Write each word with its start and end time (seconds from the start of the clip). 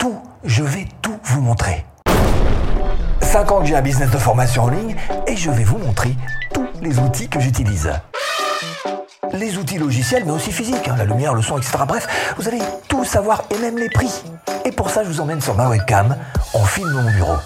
Tout, 0.00 0.18
je 0.44 0.62
vais 0.62 0.88
tout 1.02 1.18
vous 1.24 1.42
montrer. 1.42 1.84
5 3.20 3.52
ans 3.52 3.60
que 3.60 3.66
j'ai 3.66 3.76
un 3.76 3.82
business 3.82 4.10
de 4.10 4.16
formation 4.16 4.64
en 4.64 4.68
ligne 4.70 4.96
et 5.26 5.36
je 5.36 5.50
vais 5.50 5.62
vous 5.62 5.76
montrer 5.76 6.16
tous 6.54 6.66
les 6.80 6.98
outils 6.98 7.28
que 7.28 7.38
j'utilise. 7.38 7.92
Les 9.34 9.58
outils 9.58 9.76
logiciels, 9.76 10.24
mais 10.24 10.32
aussi 10.32 10.52
physiques, 10.52 10.88
hein, 10.88 10.94
la 10.96 11.04
lumière, 11.04 11.34
le 11.34 11.42
son, 11.42 11.58
etc. 11.58 11.84
Bref, 11.86 12.34
vous 12.38 12.48
allez 12.48 12.62
tout 12.88 13.04
savoir 13.04 13.44
et 13.50 13.58
même 13.58 13.76
les 13.76 13.90
prix. 13.90 14.22
Et 14.64 14.72
pour 14.72 14.88
ça, 14.88 15.04
je 15.04 15.08
vous 15.10 15.20
emmène 15.20 15.42
sur 15.42 15.54
ma 15.54 15.68
webcam, 15.68 16.16
on 16.54 16.64
filme 16.64 16.92
mon 16.92 17.10
bureau. 17.10 17.36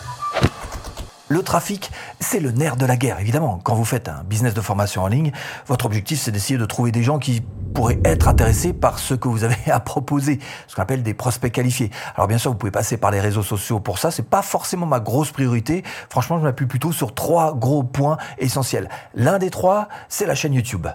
Le 1.26 1.42
trafic, 1.42 1.90
c'est 2.20 2.38
le 2.38 2.52
nerf 2.52 2.76
de 2.76 2.86
la 2.86 2.96
guerre, 2.96 3.18
évidemment. 3.18 3.58
Quand 3.64 3.74
vous 3.74 3.84
faites 3.84 4.08
un 4.08 4.22
business 4.22 4.54
de 4.54 4.60
formation 4.60 5.02
en 5.02 5.08
ligne, 5.08 5.32
votre 5.66 5.86
objectif, 5.86 6.20
c'est 6.20 6.30
d'essayer 6.30 6.58
de 6.58 6.66
trouver 6.66 6.92
des 6.92 7.02
gens 7.02 7.18
qui 7.18 7.42
pourraient 7.74 8.00
être 8.04 8.28
intéressés 8.28 8.72
par 8.72 8.98
ce 8.98 9.12
que 9.12 9.28
vous 9.28 9.44
avez 9.44 9.56
à 9.70 9.80
proposer, 9.80 10.38
ce 10.66 10.74
qu'on 10.74 10.82
appelle 10.82 11.02
des 11.02 11.12
prospects 11.12 11.52
qualifiés. 11.52 11.90
Alors 12.14 12.28
bien 12.28 12.38
sûr, 12.38 12.52
vous 12.52 12.56
pouvez 12.56 12.72
passer 12.72 12.96
par 12.96 13.10
les 13.10 13.20
réseaux 13.20 13.42
sociaux 13.42 13.80
pour 13.80 13.98
ça, 13.98 14.10
c'est 14.10 14.28
pas 14.28 14.42
forcément 14.42 14.86
ma 14.86 15.00
grosse 15.00 15.30
priorité. 15.30 15.82
Franchement, 16.08 16.38
je 16.38 16.44
m'appuie 16.44 16.66
plutôt 16.66 16.92
sur 16.92 17.14
trois 17.14 17.54
gros 17.54 17.82
points 17.82 18.16
essentiels. 18.38 18.88
L'un 19.14 19.38
des 19.38 19.50
trois, 19.50 19.88
c'est 20.08 20.26
la 20.26 20.34
chaîne 20.34 20.54
YouTube. 20.54 20.86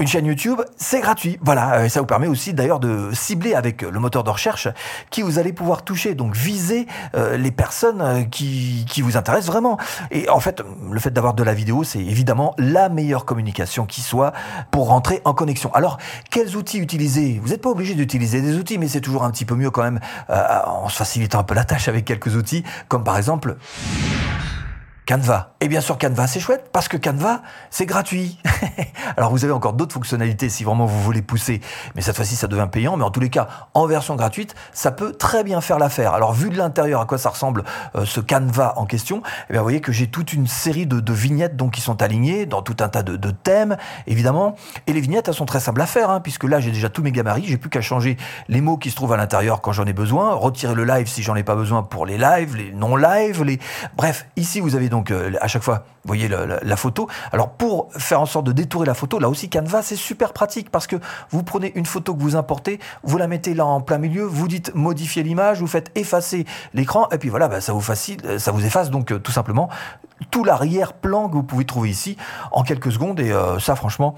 Une 0.00 0.06
chaîne 0.06 0.26
YouTube, 0.26 0.60
c'est 0.76 1.00
gratuit. 1.00 1.40
Voilà, 1.42 1.84
et 1.84 1.88
ça 1.88 1.98
vous 1.98 2.06
permet 2.06 2.28
aussi 2.28 2.54
d'ailleurs 2.54 2.78
de 2.78 3.10
cibler 3.12 3.54
avec 3.54 3.82
le 3.82 3.98
moteur 3.98 4.22
de 4.22 4.30
recherche 4.30 4.68
qui 5.10 5.22
vous 5.22 5.40
allez 5.40 5.52
pouvoir 5.52 5.82
toucher, 5.82 6.14
donc 6.14 6.36
viser 6.36 6.86
euh, 7.16 7.36
les 7.36 7.50
personnes 7.50 8.00
euh, 8.00 8.22
qui, 8.22 8.86
qui 8.88 9.02
vous 9.02 9.16
intéressent 9.16 9.50
vraiment. 9.50 9.76
Et 10.12 10.28
en 10.28 10.38
fait, 10.38 10.62
le 10.88 11.00
fait 11.00 11.10
d'avoir 11.10 11.34
de 11.34 11.42
la 11.42 11.52
vidéo, 11.52 11.82
c'est 11.82 11.98
évidemment 11.98 12.54
la 12.58 12.88
meilleure 12.88 13.24
communication 13.24 13.86
qui 13.86 14.00
soit 14.00 14.32
pour 14.70 14.86
rentrer 14.86 15.20
en 15.24 15.34
connexion. 15.34 15.74
Alors, 15.74 15.98
quels 16.30 16.54
outils 16.54 16.78
utiliser? 16.78 17.40
Vous 17.42 17.48
n'êtes 17.48 17.62
pas 17.62 17.70
obligé 17.70 17.94
d'utiliser 17.94 18.40
des 18.40 18.54
outils, 18.54 18.78
mais 18.78 18.86
c'est 18.86 19.00
toujours 19.00 19.24
un 19.24 19.32
petit 19.32 19.44
peu 19.44 19.56
mieux 19.56 19.72
quand 19.72 19.82
même 19.82 19.98
euh, 20.30 20.60
en 20.64 20.88
se 20.88 20.96
facilitant 20.96 21.40
un 21.40 21.44
peu 21.44 21.54
la 21.54 21.64
tâche 21.64 21.88
avec 21.88 22.04
quelques 22.04 22.36
outils, 22.36 22.62
comme 22.86 23.02
par 23.02 23.16
exemple 23.16 23.56
Canva. 25.08 25.54
Et 25.62 25.68
bien 25.68 25.80
sûr, 25.80 25.96
Canva, 25.96 26.26
c'est 26.26 26.38
chouette 26.38 26.68
parce 26.70 26.86
que 26.86 26.98
Canva, 26.98 27.40
c'est 27.70 27.86
gratuit. 27.86 28.38
Alors, 29.16 29.30
vous 29.30 29.42
avez 29.42 29.54
encore 29.54 29.72
d'autres 29.72 29.94
fonctionnalités 29.94 30.50
si 30.50 30.64
vraiment 30.64 30.84
vous 30.84 31.00
voulez 31.02 31.22
pousser, 31.22 31.62
mais 31.94 32.02
cette 32.02 32.14
fois-ci, 32.14 32.36
ça 32.36 32.46
devient 32.46 32.68
payant. 32.70 32.98
Mais 32.98 33.04
en 33.04 33.10
tous 33.10 33.20
les 33.20 33.30
cas, 33.30 33.48
en 33.72 33.86
version 33.86 34.16
gratuite, 34.16 34.54
ça 34.74 34.92
peut 34.92 35.12
très 35.12 35.44
bien 35.44 35.62
faire 35.62 35.78
l'affaire. 35.78 36.12
Alors, 36.12 36.34
vu 36.34 36.50
de 36.50 36.58
l'intérieur 36.58 37.00
à 37.00 37.06
quoi 37.06 37.16
ça 37.16 37.30
ressemble 37.30 37.64
euh, 37.96 38.04
ce 38.04 38.20
Canva 38.20 38.74
en 38.76 38.84
question, 38.84 39.22
eh 39.48 39.56
vous 39.56 39.62
voyez 39.62 39.80
que 39.80 39.92
j'ai 39.92 40.08
toute 40.08 40.34
une 40.34 40.46
série 40.46 40.86
de, 40.86 41.12
vignettes 41.14 41.56
donc 41.56 41.72
qui 41.72 41.80
sont 41.80 42.02
alignées 42.02 42.44
dans 42.44 42.60
tout 42.60 42.76
un 42.80 42.90
tas 42.90 43.02
de, 43.02 43.16
de, 43.16 43.30
thèmes, 43.30 43.78
évidemment. 44.06 44.56
Et 44.88 44.92
les 44.92 45.00
vignettes, 45.00 45.28
elles 45.28 45.34
sont 45.34 45.46
très 45.46 45.60
simples 45.60 45.80
à 45.80 45.86
faire, 45.86 46.10
hein, 46.10 46.20
puisque 46.20 46.44
là, 46.44 46.60
j'ai 46.60 46.70
déjà 46.70 46.90
tous 46.90 47.02
mes 47.02 47.12
gabarits. 47.12 47.46
J'ai 47.46 47.56
plus 47.56 47.70
qu'à 47.70 47.80
changer 47.80 48.18
les 48.48 48.60
mots 48.60 48.76
qui 48.76 48.90
se 48.90 48.96
trouvent 48.96 49.14
à 49.14 49.16
l'intérieur 49.16 49.62
quand 49.62 49.72
j'en 49.72 49.86
ai 49.86 49.94
besoin, 49.94 50.34
retirer 50.34 50.74
le 50.74 50.84
live 50.84 51.06
si 51.06 51.22
j'en 51.22 51.34
ai 51.34 51.44
pas 51.44 51.54
besoin 51.54 51.82
pour 51.82 52.04
les 52.04 52.18
lives, 52.18 52.56
les 52.56 52.72
non-lives, 52.74 53.42
les. 53.42 53.58
Bref, 53.96 54.26
ici, 54.36 54.60
vous 54.60 54.76
avez 54.76 54.90
donc 54.90 54.97
donc 54.98 55.12
euh, 55.12 55.30
à 55.40 55.46
chaque 55.46 55.62
fois, 55.62 55.84
vous 56.02 56.08
voyez 56.08 56.26
la, 56.26 56.76
photo. 56.76 57.08
Alors 57.30 57.50
pour 57.50 57.88
faire 57.92 58.20
en 58.20 58.26
sorte 58.26 58.46
de 58.46 58.50
détourer 58.50 58.84
la 58.84 58.94
photo, 58.94 59.20
là 59.20 59.28
aussi 59.28 59.48
Canva 59.48 59.80
c'est 59.80 59.94
super 59.94 60.32
pratique 60.32 60.70
parce 60.70 60.88
que 60.88 60.96
vous 61.30 61.44
prenez 61.44 61.70
une 61.76 61.86
photo 61.86 62.16
que 62.16 62.20
vous 62.20 62.34
importez, 62.34 62.80
vous 63.04 63.16
la 63.16 63.28
mettez 63.28 63.54
là 63.54 63.64
en 63.64 63.80
plein 63.80 63.98
milieu, 63.98 64.24
vous 64.24 64.48
dites 64.48 64.74
modifier 64.74 65.22
l'image, 65.22 65.60
vous 65.60 65.68
faites 65.68 65.96
effacer 65.96 66.46
l'écran 66.74 67.08
et 67.12 67.18
puis 67.18 67.28
voilà, 67.28 67.46
bah, 67.46 67.60
ça 67.60 67.72
vous 67.72 67.80
facile, 67.80 68.20
euh, 68.24 68.40
ça 68.40 68.50
vous 68.50 68.66
efface. 68.66 68.90
Donc 68.90 69.12
euh, 69.12 69.20
tout 69.20 69.30
simplement 69.30 69.68
tout 70.32 70.42
l'arrière-plan 70.42 71.28
que 71.28 71.34
vous 71.34 71.44
pouvez 71.44 71.64
trouver 71.64 71.90
ici 71.90 72.16
en 72.50 72.64
quelques 72.64 72.90
secondes. 72.90 73.20
Et 73.20 73.32
ça 73.60 73.76
franchement 73.76 74.16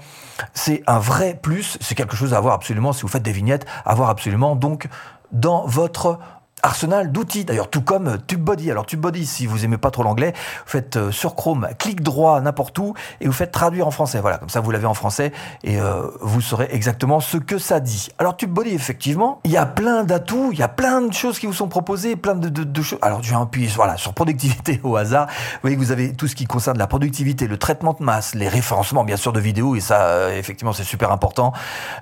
c'est 0.55 0.81
un 0.87 0.97
vrai 0.97 1.37
plus, 1.39 1.77
c'est 1.79 1.93
quelque 1.93 2.15
chose 2.15 2.33
à 2.33 2.37
avoir 2.37 2.55
absolument 2.55 2.91
si 2.91 3.03
vous 3.03 3.07
faites 3.07 3.21
des 3.21 3.31
vignettes, 3.31 3.67
à 3.85 3.91
avoir 3.91 4.09
absolument 4.09 4.55
donc 4.55 4.87
dans 5.31 5.63
votre 5.67 6.17
arsenal 6.63 7.11
d'outils, 7.11 7.45
d'ailleurs 7.45 7.69
tout 7.69 7.81
comme 7.81 8.17
TubeBuddy. 8.27 8.71
Alors 8.71 8.85
TubeBuddy, 8.85 9.25
si 9.25 9.45
vous 9.45 9.65
aimez 9.65 9.77
pas 9.77 9.91
trop 9.91 10.03
l'anglais, 10.03 10.33
vous 10.35 10.71
faites 10.71 10.97
euh, 10.97 11.11
sur 11.11 11.35
Chrome, 11.35 11.67
clic 11.77 12.01
droit 12.01 12.41
n'importe 12.41 12.77
où 12.79 12.93
et 13.19 13.27
vous 13.27 13.33
faites 13.33 13.51
traduire 13.51 13.87
en 13.87 13.91
français. 13.91 14.19
Voilà, 14.19 14.37
comme 14.37 14.49
ça 14.49 14.59
vous 14.59 14.71
l'avez 14.71 14.85
en 14.85 14.93
français 14.93 15.31
et 15.63 15.79
euh, 15.79 16.07
vous 16.21 16.41
saurez 16.41 16.69
exactement 16.71 17.19
ce 17.19 17.37
que 17.37 17.57
ça 17.57 17.79
dit. 17.79 18.09
Alors 18.17 18.37
TubeBuddy, 18.37 18.73
effectivement, 18.73 19.39
il 19.43 19.51
y 19.51 19.57
a 19.57 19.65
plein 19.65 20.03
d'atouts, 20.03 20.49
il 20.51 20.59
y 20.59 20.63
a 20.63 20.67
plein 20.67 21.01
de 21.01 21.13
choses 21.13 21.39
qui 21.39 21.45
vous 21.45 21.53
sont 21.53 21.67
proposées, 21.67 22.15
plein 22.15 22.35
de, 22.35 22.81
choses. 22.81 22.99
Alors 23.01 23.21
vais 23.21 23.35
appuyer 23.35 23.67
voilà, 23.75 23.97
sur 23.97 24.13
productivité 24.13 24.79
au 24.83 24.95
hasard. 24.95 25.27
Vous 25.27 25.59
voyez 25.61 25.75
que 25.75 25.81
vous 25.81 25.91
avez 25.91 26.13
tout 26.13 26.27
ce 26.27 26.35
qui 26.35 26.45
concerne 26.45 26.77
la 26.77 26.87
productivité, 26.87 27.47
le 27.47 27.57
traitement 27.57 27.95
de 27.97 28.03
masse, 28.03 28.35
les 28.35 28.47
référencements 28.47 29.03
bien 29.03 29.17
sûr 29.17 29.33
de 29.33 29.39
vidéos 29.39 29.75
et 29.75 29.79
ça 29.79 30.01
euh, 30.03 30.37
effectivement 30.37 30.73
c'est 30.73 30.83
super 30.83 31.11
important, 31.11 31.53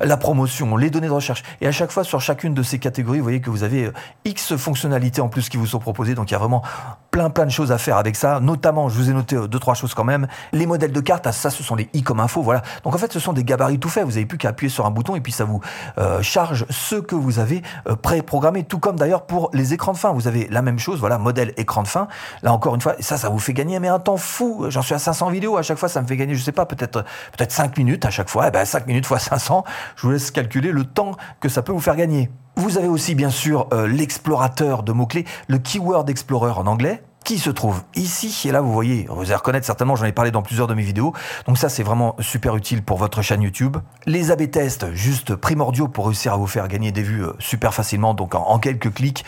la 0.02 0.18
promotion, 0.18 0.76
les 0.76 0.90
données 0.90 1.08
de 1.08 1.14
recherche. 1.14 1.44
Et 1.62 1.68
à 1.68 1.72
chaque 1.72 1.92
fois 1.92 2.04
sur 2.04 2.22
chacune 2.22 2.54
de 2.54 2.64
ces 2.64 2.80
catégories, 2.80 3.20
vous 3.20 3.24
voyez 3.24 3.42
que 3.42 3.50
vous 3.50 3.64
avez 3.64 3.92
X 4.26 4.49
fonctionnalités 4.58 5.22
en 5.22 5.30
plus 5.30 5.50
qui 5.50 5.58
vous 5.58 5.68
sont 5.68 5.80
proposées. 5.80 6.16
Donc 6.16 6.30
il 6.32 6.34
y 6.34 6.36
a 6.36 6.40
vraiment 6.40 6.64
plein 7.12 7.30
plein 7.30 7.46
de 7.46 7.52
choses 7.52 7.72
à 7.72 7.78
faire 7.78 7.98
avec 7.98 8.16
ça. 8.16 8.40
Notamment, 8.40 8.90
je 8.90 8.96
vous 8.96 9.10
ai 9.10 9.14
noté 9.14 9.36
euh, 9.36 9.48
deux 9.48 9.60
trois 9.60 9.74
choses 9.74 9.94
quand 9.94 10.04
même. 10.04 10.28
Les 10.52 10.66
modèles 10.66 10.92
de 10.92 11.02
cartes, 11.02 11.28
ah, 11.28 11.32
ça 11.32 11.50
ce 11.50 11.64
sont 11.64 11.76
les 11.76 11.90
i 11.94 12.04
comme 12.04 12.20
info. 12.20 12.42
Voilà. 12.42 12.62
Donc 12.84 12.96
en 12.96 12.98
fait, 12.98 13.12
ce 13.12 13.20
sont 13.20 13.34
des 13.34 13.44
gabarits 13.44 13.80
tout 13.80 13.90
faits. 13.90 14.06
Vous 14.06 14.18
avez 14.18 14.26
plus 14.26 14.38
qu'à 14.38 14.50
appuyer 14.50 14.70
sur 14.70 14.86
un 14.86 14.92
bouton 14.92 15.16
et 15.16 15.22
puis 15.22 15.32
ça 15.32 15.46
vous 15.46 15.62
euh, 15.98 16.22
charge 16.22 16.66
ce 16.70 16.96
que 16.96 17.16
vous 17.16 17.40
avez 17.40 17.62
euh, 17.88 17.96
pré-programmé. 17.96 18.64
Tout 18.64 18.80
comme 18.80 18.98
d'ailleurs 18.98 19.26
pour 19.26 19.50
les 19.54 19.74
écrans 19.74 19.94
de 19.94 19.98
fin. 19.98 20.12
Vous 20.12 20.28
avez 20.28 20.48
la 20.50 20.62
même 20.62 20.80
chose. 20.80 21.00
Voilà, 21.00 21.18
modèle 21.18 21.54
écran 21.58 21.84
de 21.84 21.88
fin. 21.88 22.08
Là 22.44 22.54
encore 22.54 22.76
une 22.76 22.82
fois, 22.82 22.96
ça, 23.00 23.18
ça 23.18 23.30
vous 23.30 23.40
fait 23.40 23.54
gagner 23.54 23.80
mais 23.80 23.88
un 23.88 24.00
temps 24.00 24.18
fou. 24.18 24.66
J'en 24.70 24.82
suis 24.82 24.96
à 24.96 25.00
500 25.00 25.30
vidéos. 25.30 25.58
À 25.58 25.62
chaque 25.62 25.78
fois, 25.78 25.90
ça 25.90 26.02
me 26.02 26.08
fait 26.08 26.18
gagner, 26.18 26.36
je 26.36 26.44
sais 26.44 26.52
pas, 26.52 26.66
peut-être 26.66 27.04
peut-être 27.38 27.52
5 27.52 27.78
minutes 27.78 28.06
à 28.06 28.10
chaque 28.10 28.30
fois. 28.30 28.48
Eh 28.48 28.52
ben 28.52 28.66
5 28.66 28.88
minutes 28.88 29.06
fois 29.06 29.20
500. 29.20 29.64
Je 29.96 30.02
vous 30.04 30.12
laisse 30.12 30.32
calculer 30.32 30.72
le 30.72 30.84
temps 30.84 31.12
que 31.40 31.50
ça 31.50 31.62
peut 31.62 31.72
vous 31.72 31.80
faire 31.80 31.96
gagner. 31.96 32.30
Vous 32.60 32.78
avez 32.78 32.90
aussi 32.90 33.16
bien 33.16 33.30
sûr 33.30 33.68
euh, 33.72 33.88
l'explorateur 33.88 34.84
de 34.84 34.92
mots-clés, 34.92 35.24
le 35.48 35.60
Keyword 35.60 36.10
Explorer 36.10 36.52
en 36.52 36.68
anglais, 36.68 37.02
qui 37.24 37.40
se 37.40 37.50
trouve 37.50 37.84
ici. 37.96 38.50
Et 38.50 38.52
là, 38.52 38.60
vous 38.60 38.74
voyez, 38.74 39.08
vous 39.10 39.22
allez 39.22 39.36
reconnaître 39.36 39.66
certainement, 39.66 39.96
j'en 39.96 40.04
ai 40.04 40.12
parlé 40.12 40.30
dans 40.30 40.42
plusieurs 40.42 40.68
de 40.68 40.74
mes 40.74 40.84
vidéos. 40.84 41.14
Donc 41.48 41.58
ça, 41.58 41.70
c'est 41.70 41.84
vraiment 41.84 42.18
super 42.20 42.58
utile 42.58 42.84
pour 42.84 42.98
votre 42.98 43.22
chaîne 43.22 43.44
YouTube. 43.44 43.78
Les 44.08 44.30
A-B 44.32 44.52
tests, 44.52 44.94
juste 44.94 45.36
primordiaux 45.36 45.88
pour 45.88 46.08
réussir 46.08 46.34
à 46.34 46.36
vous 46.38 46.48
faire 46.48 46.68
gagner 46.68 46.92
des 46.92 47.02
vues 47.02 47.24
euh, 47.24 47.32
super 47.40 47.74
facilement, 47.74 48.14
donc 48.14 48.36
en, 48.36 48.60
quelques 48.60 48.94
clics, 48.94 49.24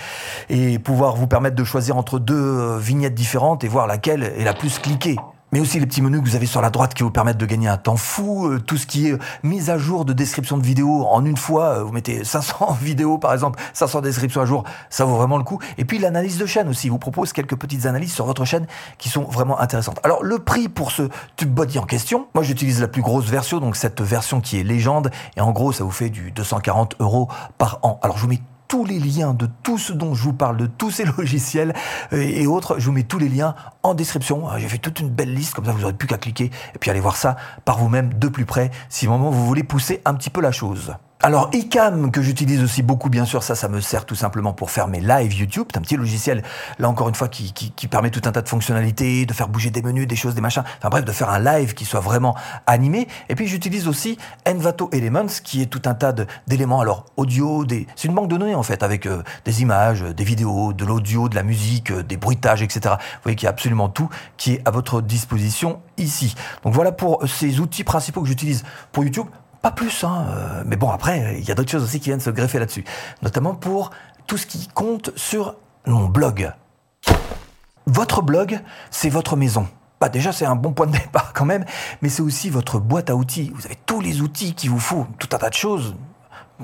et 0.49 0.77
pouvoir 0.77 1.15
vous 1.15 1.27
permettre 1.27 1.55
de 1.55 1.63
choisir 1.63 1.95
entre 1.95 2.19
deux 2.19 2.35
euh, 2.35 2.79
vignettes 2.79 3.15
différentes 3.15 3.63
et 3.63 3.69
voir 3.69 3.87
laquelle 3.87 4.23
est 4.23 4.43
la 4.43 4.53
plus 4.53 4.77
cliquée 4.77 5.15
mais 5.51 5.59
aussi 5.59 5.79
les 5.79 5.85
petits 5.85 6.01
menus 6.01 6.21
que 6.21 6.25
vous 6.25 6.35
avez 6.35 6.45
sur 6.45 6.61
la 6.61 6.69
droite 6.69 6.93
qui 6.93 7.03
vous 7.03 7.11
permettent 7.11 7.37
de 7.37 7.45
gagner 7.45 7.67
un 7.67 7.77
temps 7.77 7.97
fou, 7.97 8.47
euh, 8.47 8.59
tout 8.59 8.77
ce 8.77 8.85
qui 8.85 9.07
est 9.07 9.17
mise 9.43 9.69
à 9.69 9.77
jour 9.77 10.05
de 10.05 10.13
description 10.13 10.57
de 10.57 10.63
vidéos 10.63 11.05
en 11.05 11.25
une 11.25 11.37
fois, 11.37 11.77
euh, 11.77 11.83
vous 11.83 11.91
mettez 11.91 12.23
500 12.23 12.77
vidéos 12.81 13.17
par 13.17 13.33
exemple, 13.33 13.59
500 13.73 14.01
descriptions 14.01 14.41
à 14.41 14.45
jour, 14.45 14.63
ça 14.89 15.05
vaut 15.05 15.15
vraiment 15.15 15.37
le 15.37 15.43
coup. 15.43 15.59
Et 15.77 15.85
puis 15.85 15.99
l'analyse 15.99 16.37
de 16.37 16.45
chaîne 16.45 16.67
aussi, 16.69 16.89
vous 16.89 16.99
propose 16.99 17.33
quelques 17.33 17.55
petites 17.55 17.85
analyses 17.85 18.13
sur 18.13 18.25
votre 18.25 18.45
chaîne 18.45 18.65
qui 18.97 19.09
sont 19.09 19.23
vraiment 19.23 19.59
intéressantes. 19.59 19.99
Alors 20.03 20.23
le 20.23 20.39
prix 20.39 20.69
pour 20.69 20.91
ce 20.91 21.09
TubeBuddy 21.35 21.79
en 21.79 21.85
question, 21.85 22.27
moi 22.33 22.43
j'utilise 22.43 22.81
la 22.81 22.87
plus 22.87 23.01
grosse 23.01 23.25
version, 23.25 23.59
donc 23.59 23.75
cette 23.75 24.01
version 24.01 24.41
qui 24.41 24.59
est 24.59 24.63
légende, 24.63 25.11
et 25.37 25.41
en 25.41 25.51
gros 25.51 25.71
ça 25.71 25.83
vous 25.83 25.91
fait 25.91 26.09
du 26.09 26.31
240 26.31 26.95
euros 26.99 27.27
par 27.57 27.79
an. 27.83 27.99
Alors 28.03 28.17
je 28.17 28.23
vous 28.23 28.29
mets 28.29 28.41
tous 28.71 28.85
les 28.85 28.99
liens 28.99 29.33
de 29.33 29.49
tout 29.63 29.77
ce 29.77 29.91
dont 29.91 30.15
je 30.15 30.23
vous 30.23 30.31
parle, 30.31 30.55
de 30.55 30.65
tous 30.65 30.91
ces 30.91 31.03
logiciels 31.17 31.73
euh, 32.13 32.21
et 32.21 32.47
autres. 32.47 32.79
Je 32.79 32.85
vous 32.85 32.93
mets 32.93 33.03
tous 33.03 33.19
les 33.19 33.27
liens 33.27 33.53
en 33.83 33.93
description. 33.93 34.47
J'ai 34.57 34.69
fait 34.69 34.77
toute 34.77 35.01
une 35.01 35.09
belle 35.09 35.33
liste, 35.33 35.53
comme 35.53 35.65
ça 35.65 35.73
vous 35.73 35.81
n'aurez 35.81 35.91
plus 35.91 36.07
qu'à 36.07 36.17
cliquer 36.17 36.51
et 36.73 36.79
puis 36.79 36.89
aller 36.89 37.01
voir 37.01 37.17
ça 37.17 37.35
par 37.65 37.79
vous-même 37.79 38.13
de 38.13 38.29
plus 38.29 38.45
près 38.45 38.71
si 38.87 39.07
vraiment 39.07 39.29
vous 39.29 39.45
voulez 39.45 39.63
pousser 39.63 40.01
un 40.05 40.13
petit 40.13 40.29
peu 40.29 40.39
la 40.39 40.53
chose. 40.53 40.93
Alors 41.23 41.51
iCam 41.53 42.09
que 42.09 42.23
j'utilise 42.23 42.63
aussi 42.63 42.81
beaucoup 42.81 43.07
bien 43.07 43.25
sûr 43.25 43.43
ça 43.43 43.53
ça 43.53 43.67
me 43.67 43.79
sert 43.79 44.07
tout 44.07 44.15
simplement 44.15 44.53
pour 44.53 44.71
faire 44.71 44.87
mes 44.87 44.99
lives 44.99 45.35
YouTube. 45.35 45.67
C'est 45.71 45.77
un 45.77 45.81
petit 45.81 45.95
logiciel 45.95 46.41
là 46.79 46.89
encore 46.89 47.09
une 47.09 47.15
fois 47.15 47.27
qui, 47.27 47.53
permet 47.91 48.09
tout 48.09 48.21
un 48.25 48.31
tas 48.31 48.41
de 48.41 48.49
fonctionnalités 48.49 49.27
de 49.27 49.33
faire 49.33 49.47
bouger 49.47 49.69
des 49.69 49.83
menus 49.83 50.07
des 50.07 50.15
choses 50.15 50.33
des 50.33 50.41
machins. 50.41 50.63
Enfin 50.79 50.89
bref 50.89 51.05
de 51.05 51.11
faire 51.11 51.29
un 51.29 51.37
live 51.37 51.75
qui 51.75 51.85
soit 51.85 51.99
vraiment 51.99 52.35
animé. 52.65 53.07
Et 53.29 53.35
puis 53.35 53.45
j'utilise 53.45 53.87
aussi 53.87 54.17
Envato 54.47 54.89
Elements 54.91 55.27
qui 55.43 55.61
est 55.61 55.67
tout 55.67 55.83
un 55.85 55.93
tas 55.93 56.11
d'éléments 56.47 56.81
alors 56.81 57.05
audio 57.17 57.65
des 57.65 57.85
c'est 57.95 58.07
une 58.07 58.15
banque 58.15 58.27
de 58.27 58.37
données 58.37 58.55
en 58.55 58.63
fait 58.63 58.81
avec 58.81 59.05
euh, 59.05 59.21
des 59.45 59.61
images 59.61 60.01
des 60.01 60.23
vidéos 60.23 60.73
de 60.73 60.85
l'audio 60.85 61.29
de 61.29 61.35
la 61.35 61.43
musique 61.43 61.91
euh, 61.91 62.01
des 62.01 62.17
bruitages 62.17 62.63
etc 62.63 62.95
vous 62.95 63.21
voyez 63.23 63.35
qu'il 63.35 63.45
y 63.45 63.47
a 63.47 63.51
absolument 63.51 63.89
tout 63.89 64.09
qui 64.37 64.53
est 64.53 64.67
à 64.67 64.71
votre 64.71 65.01
disposition 65.01 65.81
ici. 65.99 66.33
Donc 66.63 66.73
voilà 66.73 66.91
pour 66.91 67.21
ces 67.27 67.59
outils 67.59 67.83
principaux 67.83 68.21
que 68.23 68.27
j'utilise 68.27 68.63
pour 68.91 69.03
YouTube 69.03 69.27
pas 69.61 69.71
plus, 69.71 70.03
hein. 70.03 70.25
Euh, 70.29 70.63
mais 70.65 70.75
bon, 70.75 70.89
après, 70.89 71.37
il 71.39 71.47
y 71.47 71.51
a 71.51 71.55
d'autres 71.55 71.71
choses 71.71 71.83
aussi 71.83 71.99
qui 71.99 72.09
viennent 72.09 72.19
se 72.19 72.29
greffer 72.29 72.59
là-dessus. 72.59 72.83
Notamment 73.21 73.53
pour 73.53 73.91
tout 74.27 74.37
ce 74.37 74.45
qui 74.45 74.67
compte 74.67 75.11
sur 75.15 75.55
mon 75.85 76.07
blog. 76.07 76.51
Votre 77.85 78.21
blog, 78.21 78.59
c'est 78.89 79.09
votre 79.09 79.35
maison. 79.35 79.67
Bah 79.99 80.09
déjà, 80.09 80.31
c'est 80.31 80.45
un 80.45 80.55
bon 80.55 80.73
point 80.73 80.87
de 80.87 80.93
départ 80.97 81.33
quand 81.33 81.45
même, 81.45 81.65
mais 82.01 82.09
c'est 82.09 82.21
aussi 82.21 82.49
votre 82.49 82.79
boîte 82.79 83.09
à 83.09 83.15
outils. 83.15 83.51
Vous 83.55 83.65
avez 83.65 83.77
tous 83.85 84.01
les 84.01 84.21
outils 84.21 84.55
qu'il 84.55 84.69
vous 84.69 84.79
faut, 84.79 85.05
tout 85.19 85.29
un 85.33 85.37
tas 85.37 85.49
de 85.49 85.55
choses 85.55 85.95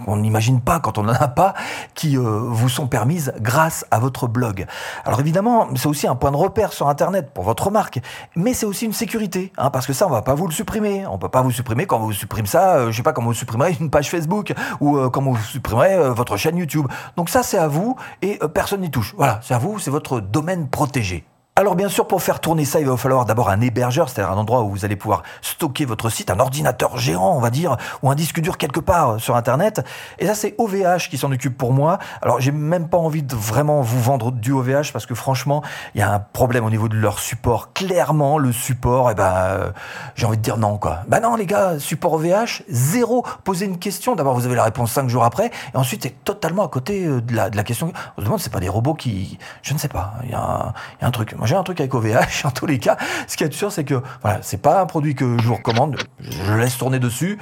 on 0.05 0.17
n'imagine 0.17 0.61
pas 0.61 0.79
quand 0.79 0.97
on 0.97 1.03
n'en 1.03 1.13
a 1.13 1.27
pas, 1.27 1.53
qui 1.93 2.17
euh, 2.17 2.21
vous 2.21 2.69
sont 2.69 2.87
permises 2.87 3.33
grâce 3.39 3.85
à 3.91 3.99
votre 3.99 4.27
blog. 4.27 4.65
Alors 5.05 5.19
évidemment, 5.19 5.67
c'est 5.75 5.87
aussi 5.87 6.07
un 6.07 6.15
point 6.15 6.31
de 6.31 6.37
repère 6.37 6.73
sur 6.73 6.87
Internet 6.89 7.31
pour 7.33 7.43
votre 7.43 7.71
marque, 7.71 7.99
mais 8.35 8.53
c'est 8.53 8.65
aussi 8.65 8.85
une 8.85 8.93
sécurité, 8.93 9.51
hein, 9.57 9.69
parce 9.69 9.87
que 9.87 9.93
ça, 9.93 10.07
on 10.07 10.11
va 10.11 10.21
pas 10.21 10.35
vous 10.35 10.47
le 10.47 10.53
supprimer. 10.53 11.05
On 11.07 11.17
peut 11.17 11.29
pas 11.29 11.41
vous 11.41 11.51
supprimer 11.51 11.85
quand 11.85 11.99
vous 11.99 12.13
supprimez 12.13 12.47
ça, 12.47 12.75
euh, 12.75 12.91
je 12.91 12.97
sais 12.97 13.03
pas 13.03 13.13
comment 13.13 13.27
vous 13.27 13.33
supprimerez 13.33 13.77
une 13.79 13.89
page 13.89 14.09
Facebook 14.09 14.53
ou 14.79 14.97
euh, 14.97 15.09
comment 15.09 15.31
vous 15.31 15.43
supprimerez 15.43 16.11
votre 16.11 16.37
chaîne 16.37 16.57
YouTube. 16.57 16.87
Donc 17.15 17.29
ça, 17.29 17.43
c'est 17.43 17.57
à 17.57 17.67
vous 17.67 17.95
et 18.21 18.39
personne 18.53 18.81
n'y 18.81 18.91
touche. 18.91 19.15
Voilà, 19.17 19.39
c'est 19.41 19.53
à 19.53 19.57
vous, 19.57 19.79
c'est 19.79 19.91
votre 19.91 20.19
domaine 20.19 20.67
protégé. 20.67 21.25
Alors 21.59 21.75
bien 21.75 21.89
sûr, 21.89 22.05
pour 22.05 22.21
faire 22.21 22.39
tourner 22.39 22.65
ça, 22.65 22.79
il 22.79 22.85
va 22.85 22.97
falloir 22.97 23.25
d'abord 23.25 23.49
un 23.49 23.61
hébergeur, 23.61 24.09
c'est-à-dire 24.09 24.31
un 24.31 24.37
endroit 24.37 24.61
où 24.61 24.69
vous 24.69 24.85
allez 24.85 24.95
pouvoir 24.95 25.23
stocker 25.41 25.85
votre 25.85 26.11
site, 26.11 26.29
un 26.29 26.39
ordinateur 26.39 26.99
géant, 26.99 27.33
on 27.35 27.39
va 27.39 27.49
dire, 27.49 27.77
ou 28.03 28.11
un 28.11 28.13
disque 28.13 28.41
dur 28.41 28.59
quelque 28.59 28.79
part 28.79 29.19
sur 29.19 29.35
Internet. 29.35 29.83
Et 30.19 30.27
ça, 30.27 30.35
c'est 30.35 30.53
OVH 30.59 31.09
qui 31.09 31.17
s'en 31.17 31.31
occupe 31.31 31.57
pour 31.57 31.73
moi. 31.73 31.97
Alors 32.21 32.39
j'ai 32.39 32.51
même 32.51 32.87
pas 32.89 32.99
envie 32.99 33.23
de 33.23 33.35
vraiment 33.35 33.81
vous 33.81 33.99
vendre 33.99 34.31
du 34.31 34.51
OVH 34.51 34.93
parce 34.93 35.07
que 35.07 35.15
franchement, 35.15 35.63
il 35.95 35.99
y 36.01 36.03
a 36.03 36.13
un 36.13 36.19
problème 36.19 36.63
au 36.63 36.69
niveau 36.69 36.89
de 36.89 36.95
leur 36.95 37.17
support. 37.17 37.73
Clairement, 37.73 38.37
le 38.37 38.51
support, 38.51 39.09
eh 39.09 39.15
ben, 39.15 39.33
euh, 39.33 39.71
j'ai 40.13 40.27
envie 40.27 40.37
de 40.37 40.43
dire 40.43 40.57
non, 40.57 40.77
quoi. 40.77 40.99
Bah 41.07 41.19
non, 41.19 41.35
les 41.35 41.47
gars, 41.47 41.79
support 41.79 42.13
OVH, 42.13 42.65
zéro. 42.69 43.25
Posez 43.43 43.65
une 43.65 43.79
question, 43.79 44.13
d'abord 44.13 44.35
vous 44.35 44.45
avez 44.45 44.55
la 44.55 44.63
réponse 44.63 44.91
cinq 44.91 45.09
jours 45.09 45.23
après, 45.23 45.47
et 45.73 45.77
ensuite 45.77 46.03
c'est 46.03 46.23
totalement 46.23 46.63
à 46.63 46.67
côté 46.67 47.07
euh, 47.07 47.19
de 47.19 47.35
la, 47.35 47.49
de 47.49 47.57
la 47.57 47.63
question. 47.63 47.91
On 48.15 48.21
se 48.21 48.25
demande, 48.25 48.41
c'est 48.41 48.53
pas 48.53 48.59
des 48.59 48.69
robots 48.69 48.93
qui, 48.93 49.39
je 49.63 49.73
ne 49.73 49.79
sais 49.79 49.87
pas, 49.87 50.13
il 50.23 50.29
y, 50.29 50.35
a 50.35 50.71
un 51.01 51.11
truc 51.11 51.33
j'ai 51.47 51.55
un 51.55 51.63
truc 51.63 51.79
avec 51.79 51.93
OVH, 51.93 52.43
en 52.45 52.51
tous 52.51 52.65
les 52.65 52.79
cas. 52.79 52.97
Ce 53.27 53.35
qui 53.35 53.43
est 53.43 53.51
sûr, 53.51 53.71
c'est 53.71 53.83
que 53.83 54.01
voilà, 54.21 54.39
c'est 54.41 54.61
pas 54.61 54.81
un 54.81 54.85
produit 54.85 55.15
que 55.15 55.37
je 55.39 55.47
vous 55.47 55.55
recommande. 55.55 55.97
Je 56.19 56.53
laisse 56.53 56.77
tourner 56.77 56.99
dessus. 56.99 57.39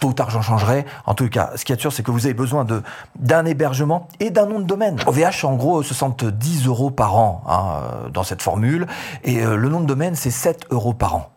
Tôt 0.00 0.08
ou 0.08 0.12
tard, 0.12 0.30
j'en 0.30 0.42
changerai. 0.42 0.86
En 1.06 1.14
tout 1.14 1.28
cas, 1.28 1.50
ce 1.56 1.64
qui 1.64 1.72
est 1.72 1.80
sûr, 1.80 1.92
c'est 1.92 2.04
que 2.04 2.12
vous 2.12 2.26
avez 2.26 2.34
besoin 2.34 2.64
de 2.64 2.82
d'un 3.18 3.44
hébergement 3.44 4.08
et 4.20 4.30
d'un 4.30 4.46
nom 4.46 4.60
de 4.60 4.64
domaine. 4.64 4.96
OVH, 5.06 5.44
en 5.44 5.56
gros, 5.56 5.82
70 5.82 6.66
euros 6.66 6.90
par 6.90 7.16
an 7.16 7.42
hein, 7.48 8.08
dans 8.12 8.22
cette 8.22 8.42
formule. 8.42 8.86
Et 9.24 9.44
euh, 9.44 9.56
le 9.56 9.68
nom 9.68 9.80
de 9.80 9.86
domaine, 9.86 10.14
c'est 10.14 10.30
7 10.30 10.66
euros 10.70 10.94
par 10.94 11.16
an. 11.16 11.30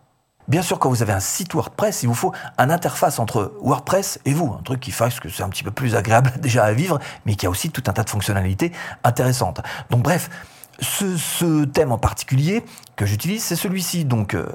Bien 0.48 0.62
sûr, 0.62 0.80
quand 0.80 0.90
vous 0.90 1.02
avez 1.02 1.14
un 1.14 1.20
site 1.20 1.54
WordPress, 1.54 2.04
il 2.04 2.08
vous 2.08 2.14
faut 2.14 2.34
un 2.58 2.70
interface 2.70 3.20
entre 3.20 3.54
WordPress 3.62 4.20
et 4.26 4.34
vous, 4.34 4.54
un 4.60 4.62
truc 4.64 4.80
qui 4.80 4.92
fasse 4.92 5.20
que 5.20 5.30
c'est 5.30 5.44
un 5.44 5.50
petit 5.50 5.64
peu 5.64 5.72
plus 5.72 5.96
agréable 5.96 6.34
déjà 6.40 6.66
à 6.66 6.74
vivre, 6.74 7.00
mais 7.26 7.36
qui 7.36 7.46
a 7.46 7.50
aussi 7.50 7.70
tout 7.70 7.84
un 7.88 7.94
tas 7.94 8.04
de 8.04 8.10
fonctionnalités 8.10 8.72
intéressantes. 9.04 9.62
Donc 9.90 10.02
bref, 10.02 10.30
ce, 10.82 11.16
ce, 11.18 11.66
thème 11.66 11.92
en 11.92 11.98
particulier 11.98 12.64
que 12.96 13.06
j'utilise, 13.06 13.44
c'est 13.44 13.56
celui-ci, 13.56 14.06
donc 14.06 14.36
euh, 14.36 14.46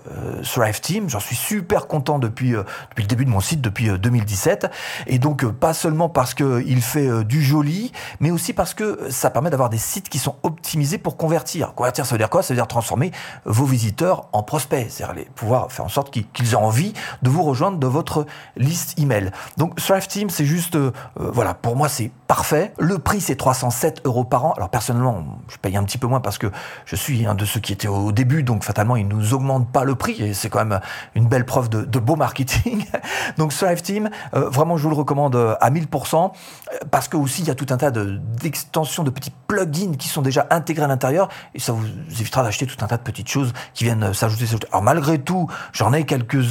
Thrive 0.43 0.81
Team. 0.81 1.09
J'en 1.09 1.21
suis 1.21 1.37
super 1.37 1.87
content 1.87 2.19
depuis, 2.19 2.55
euh, 2.55 2.63
depuis 2.91 3.03
le 3.03 3.09
début 3.09 3.25
de 3.25 3.31
mon 3.31 3.41
site, 3.41 3.61
depuis 3.61 3.89
2017. 3.89 4.65
Euh, 4.65 4.69
et 5.07 5.19
donc, 5.19 5.45
euh, 5.45 5.53
pas 5.53 5.73
seulement 5.73 6.09
parce 6.09 6.35
qu'il 6.35 6.83
fait 6.83 7.25
du 7.25 7.43
joli, 7.43 7.93
mais 8.21 8.31
aussi 8.31 8.53
parce 8.53 8.75
que 8.75 9.11
ça 9.11 9.31
permet 9.31 9.51
d'avoir 9.51 9.71
des 9.71 9.79
sites 9.79 10.09
qui 10.09 10.19
sont 10.19 10.37
optimisés 10.43 10.99
pour 10.99 11.17
convertir. 11.17 11.75
Convertir, 11.75 12.07
ça 12.07 12.15
veut 12.15 12.19
dire 12.19 12.31
quoi? 12.31 12.43
Ça 12.43 12.55
veut 12.55 12.59
dire 12.59 12.67
transformer 12.67 13.13
vos 13.45 13.65
visiteurs 13.65 14.29
en 14.33 14.43
prospects, 14.43 14.87
c'est-à-dire 14.91 15.25
pouvoir 15.35 15.71
faire 15.73 15.85
en 15.85 15.89
sorte 15.89 16.11
qu'ils 16.13 16.53
aient 16.53 16.57
envie 16.57 16.93
de 17.23 17.31
vous 17.31 17.43
rejoindre 17.43 17.79
de 17.79 17.87
votre 17.87 18.27
liste 18.57 18.99
email. 18.99 19.31
Donc, 19.57 19.77
Thrive 19.77 20.07
Team, 20.07 20.31
c'est 20.31 20.45
juste, 20.47 20.79
voilà, 21.17 21.55
pour 21.55 21.77
moi, 21.77 21.89
c'est 21.89 22.11
Le 22.79 22.99
prix, 22.99 23.21
c'est 23.21 23.37
307 23.37 24.03
euros 24.05 24.25
par 24.25 24.45
an. 24.45 24.53
Alors, 24.57 24.69
personnellement, 24.69 25.25
je 25.49 25.57
paye 25.57 25.77
un 25.77 25.85
petit 25.85 25.99
peu 25.99 26.07
moins 26.07 26.21
parce 26.21 26.39
que 26.39 26.51
je 26.85 26.97
suis 26.97 27.27
un 27.27 27.35
de 27.35 27.45
ceux 27.45 27.61
qui 27.61 27.73
étaient 27.73 27.89
au 27.89 28.13
début, 28.13 28.43
donc 28.43 28.65
fatalement, 28.65 28.97
ils 28.97 29.09
nous 29.09 29.35
augmentent 29.35 29.71
pas 29.71 29.85
le 29.85 29.95
prix 29.95 30.23
et 30.23 30.35
c'est 30.35 30.49
quand 30.49 30.65
même 30.65 30.81
une 31.15 31.29
belle 31.29 31.45
preuve 31.45 31.69
de, 31.69 31.99
beau 31.99 32.17
marketing. 32.17 32.85
donc 33.39 33.53
Strive 33.53 33.83
Team, 33.83 34.11
euh, 34.35 34.49
vraiment, 34.49 34.77
je 34.77 34.83
vous 34.83 34.91
le 34.91 34.97
recommande 34.97 35.37
euh, 35.37 35.57
à 35.61 35.71
1000% 35.71 36.33
parce 36.91 37.09
que 37.09 37.17
aussi 37.17 37.43
il 37.43 37.49
y 37.49 37.51
a 37.51 37.55
tout 37.55 37.67
un 37.71 37.77
tas 37.77 37.91
d'extensions, 37.91 39.03
de, 39.03 39.11
petits 39.11 39.33
plugins 39.49 39.97
qui 39.99 40.09
sont 40.09 40.23
déjà 40.23 40.47
intégrés 40.51 40.85
à 40.85 40.89
l'intérieur 40.89 41.29
et 41.55 41.59
ça 41.59 41.73
vous 41.73 41.87
évitera 42.21 42.43
d'acheter 42.43 42.67
tout 42.67 42.77
un 42.85 42.87
tas 42.87 42.97
de 42.97 43.03
petites 43.03 43.29
choses 43.29 43.53
qui 43.75 43.85
viennent 43.85 44.05
euh, 44.05 44.13
s'ajouter. 44.13 44.45
Alors 44.71 44.83
malgré 44.83 45.19
tout, 45.19 45.49
j'en 45.73 45.93
ai 45.93 46.05
quelques 46.05 46.45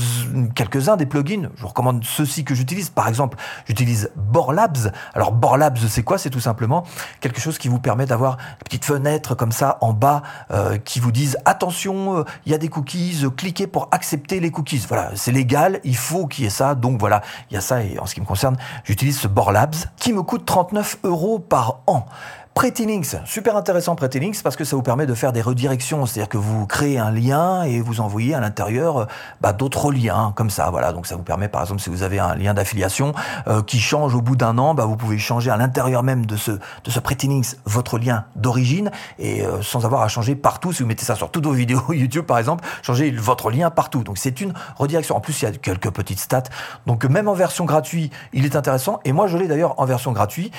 quelques-uns 0.55 0.97
des 0.97 1.05
plugins. 1.05 1.49
Je 1.55 1.61
vous 1.61 1.67
recommande 1.67 2.03
ceux-ci 2.03 2.43
que 2.43 2.55
j'utilise. 2.55 2.89
Par 2.89 3.07
exemple, 3.07 3.37
j'utilise 3.67 4.11
Borlabs. 4.15 4.91
Alors 5.13 5.31
Borlabs, 5.31 5.74
c'est 5.87 6.03
quoi 6.03 6.17
C'est 6.17 6.29
tout 6.29 6.39
simplement 6.39 6.83
quelque 7.19 7.39
chose 7.39 7.57
qui 7.57 7.67
vous 7.67 7.79
permet 7.79 8.05
d'avoir 8.05 8.37
des 8.37 8.63
petites 8.65 8.85
fenêtres 8.85 9.35
comme 9.35 9.51
ça 9.51 9.77
en 9.81 9.93
bas 9.93 10.23
euh, 10.51 10.77
qui 10.77 10.99
vous 10.99 11.11
disent 11.11 11.37
attention, 11.45 12.19
euh, 12.19 12.23
il 12.45 12.51
y 12.51 12.55
a 12.55 12.57
des 12.57 12.69
cookies, 12.69 13.21
euh, 13.23 13.29
cliquez 13.29 13.67
pour 13.67 13.89
accepter 13.91 14.39
les 14.39 14.51
cookies. 14.51 14.85
Voilà, 14.87 15.11
c'est 15.15 15.31
légal, 15.31 15.79
il 15.83 15.97
faut 15.97 16.27
qu'il 16.27 16.43
y 16.43 16.47
ait 16.47 16.51
ça. 16.51 16.75
Donc 16.75 16.99
voilà, 16.99 17.21
il 17.49 17.55
y 17.55 17.57
a 17.57 17.61
ça 17.61 17.83
et 17.83 17.99
en 17.99 18.05
ce 18.05 18.15
qui 18.15 18.21
me 18.21 18.25
concerne, 18.25 18.57
j'utilise 18.83 19.19
ce 19.19 19.27
Borlabs 19.27 19.75
qui 19.97 20.13
me 20.13 20.23
coûte 20.23 20.45
39 20.45 20.99
euros 21.03 21.39
par 21.39 21.79
an. 21.87 22.05
Pretty 22.55 22.87
super 23.25 23.57
intéressant 23.57 23.95
Pretty 23.95 24.31
parce 24.41 24.55
que 24.55 24.63
ça 24.63 24.77
vous 24.77 24.81
permet 24.81 25.05
de 25.05 25.13
faire 25.13 25.33
des 25.33 25.41
redirections, 25.41 26.05
c'est-à-dire 26.05 26.29
que 26.29 26.37
vous 26.37 26.65
créez 26.65 26.97
un 26.97 27.11
lien 27.11 27.63
et 27.63 27.81
vous 27.81 27.99
envoyez 27.99 28.33
à 28.33 28.39
l'intérieur 28.39 28.97
euh, 28.97 29.05
bah, 29.41 29.51
d'autres 29.51 29.91
liens 29.91 30.31
comme 30.37 30.49
ça. 30.49 30.69
Voilà, 30.71 30.93
donc 30.93 31.05
ça 31.05 31.17
vous 31.17 31.21
permet 31.21 31.49
par 31.49 31.61
exemple 31.61 31.81
si 31.81 31.89
vous 31.89 32.01
avez 32.01 32.17
un 32.17 32.33
lien 32.33 32.53
d'affiliation 32.53 33.13
euh, 33.47 33.61
qui 33.61 33.81
change 33.81 34.15
au 34.15 34.21
bout 34.21 34.37
d'un 34.37 34.57
an, 34.57 34.73
bah, 34.73 34.85
vous 34.85 34.95
pouvez 34.95 35.17
changer 35.17 35.51
à 35.51 35.57
l'intérieur 35.57 36.01
même 36.01 36.25
de 36.25 36.37
ce 36.37 36.51
de 36.51 36.89
ce 36.89 36.99
Pretty 37.01 37.27
Links 37.27 37.57
votre 37.65 37.99
lien 37.99 38.23
d'origine 38.37 38.89
et 39.19 39.45
euh, 39.45 39.61
sans 39.61 39.85
avoir 39.85 40.01
à 40.01 40.07
changer 40.07 40.33
partout. 40.33 40.71
Si 40.71 40.81
vous 40.81 40.87
mettez 40.87 41.03
ça 41.03 41.15
sur 41.15 41.31
toutes 41.31 41.45
vos 41.45 41.51
vidéos 41.51 41.81
YouTube 41.89 42.25
par 42.25 42.37
exemple, 42.37 42.63
changer 42.83 43.11
votre 43.11 43.51
lien 43.51 43.69
partout. 43.69 44.05
Donc 44.05 44.17
c'est 44.17 44.39
une 44.39 44.53
redirection. 44.77 45.17
En 45.17 45.19
plus 45.19 45.41
il 45.41 45.45
y 45.45 45.47
a 45.49 45.51
quelques 45.51 45.91
petites 45.91 46.21
stats. 46.21 46.43
Donc 46.85 47.03
même 47.03 47.27
en 47.27 47.33
version 47.33 47.65
gratuite, 47.65 48.13
il 48.31 48.45
est 48.45 48.55
intéressant 48.55 49.01
et 49.03 49.11
moi 49.11 49.27
je 49.27 49.37
l'ai 49.37 49.49
d'ailleurs 49.49 49.77
en 49.77 49.85
version 49.85 50.13
gratuite. 50.13 50.53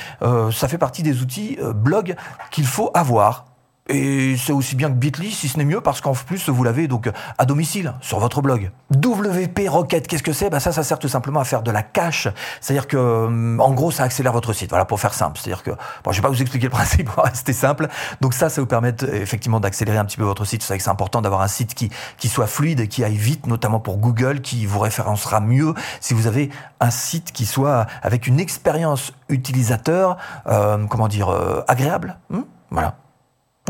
ça 0.52 0.68
fait 0.68 0.78
partie 0.78 1.02
des 1.02 1.22
outils 1.22 1.56
blog 1.86 2.16
qu'il 2.50 2.66
faut 2.66 2.90
avoir. 2.94 3.46
Et 3.88 4.36
c'est 4.36 4.52
aussi 4.52 4.74
bien 4.74 4.88
que 4.88 4.94
Bitly, 4.94 5.30
si 5.30 5.48
ce 5.48 5.58
n'est 5.58 5.64
mieux, 5.64 5.80
parce 5.80 6.00
qu'en 6.00 6.12
plus, 6.12 6.48
vous 6.48 6.64
l'avez 6.64 6.88
donc 6.88 7.08
à 7.38 7.44
domicile, 7.44 7.94
sur 8.00 8.18
votre 8.18 8.42
blog. 8.42 8.70
WP 8.92 9.68
Rocket, 9.68 10.08
qu'est-ce 10.08 10.22
que 10.22 10.32
c'est? 10.32 10.50
Ben 10.50 10.58
Ça, 10.58 10.72
ça 10.72 10.82
sert 10.82 10.98
tout 10.98 11.08
simplement 11.08 11.40
à 11.40 11.44
faire 11.44 11.62
de 11.62 11.70
la 11.70 11.82
cache. 11.82 12.28
C'est-à-dire 12.60 12.88
que, 12.88 13.58
en 13.60 13.72
gros, 13.72 13.90
ça 13.90 14.02
accélère 14.02 14.32
votre 14.32 14.52
site. 14.52 14.70
Voilà, 14.70 14.84
pour 14.84 14.98
faire 14.98 15.14
simple. 15.14 15.38
C'est-à-dire 15.38 15.62
que, 15.62 15.70
bon, 16.04 16.10
je 16.10 16.16
vais 16.16 16.22
pas 16.22 16.28
vous 16.28 16.40
expliquer 16.40 16.66
le 16.66 16.70
principe, 16.76 17.08
rester 17.10 17.52
simple. 17.52 17.88
Donc 18.20 18.34
ça, 18.34 18.48
ça 18.48 18.60
vous 18.60 18.66
permet 18.66 18.94
effectivement 19.12 19.60
d'accélérer 19.60 19.98
un 19.98 20.04
petit 20.04 20.16
peu 20.16 20.24
votre 20.24 20.44
site. 20.44 20.62
C'est 20.62 20.68
vrai 20.68 20.78
que 20.78 20.84
c'est 20.84 20.90
important 20.90 21.22
d'avoir 21.22 21.42
un 21.42 21.48
site 21.48 21.74
qui, 21.74 21.90
qui 22.18 22.28
soit 22.28 22.46
fluide, 22.46 22.88
qui 22.88 23.04
aille 23.04 23.16
vite, 23.16 23.46
notamment 23.46 23.78
pour 23.78 23.98
Google, 23.98 24.40
qui 24.40 24.66
vous 24.66 24.80
référencera 24.80 25.40
mieux 25.40 25.74
si 26.00 26.14
vous 26.14 26.26
avez 26.26 26.50
un 26.80 26.90
site 26.90 27.32
qui 27.32 27.46
soit 27.46 27.86
avec 28.02 28.26
une 28.26 28.40
expérience 28.40 29.12
utilisateur, 29.28 30.16
euh, 30.48 30.86
comment 30.86 31.08
dire, 31.08 31.28
euh, 31.28 31.62
agréable. 31.68 32.18
Hmm? 32.30 32.42
Voilà. 32.70 32.96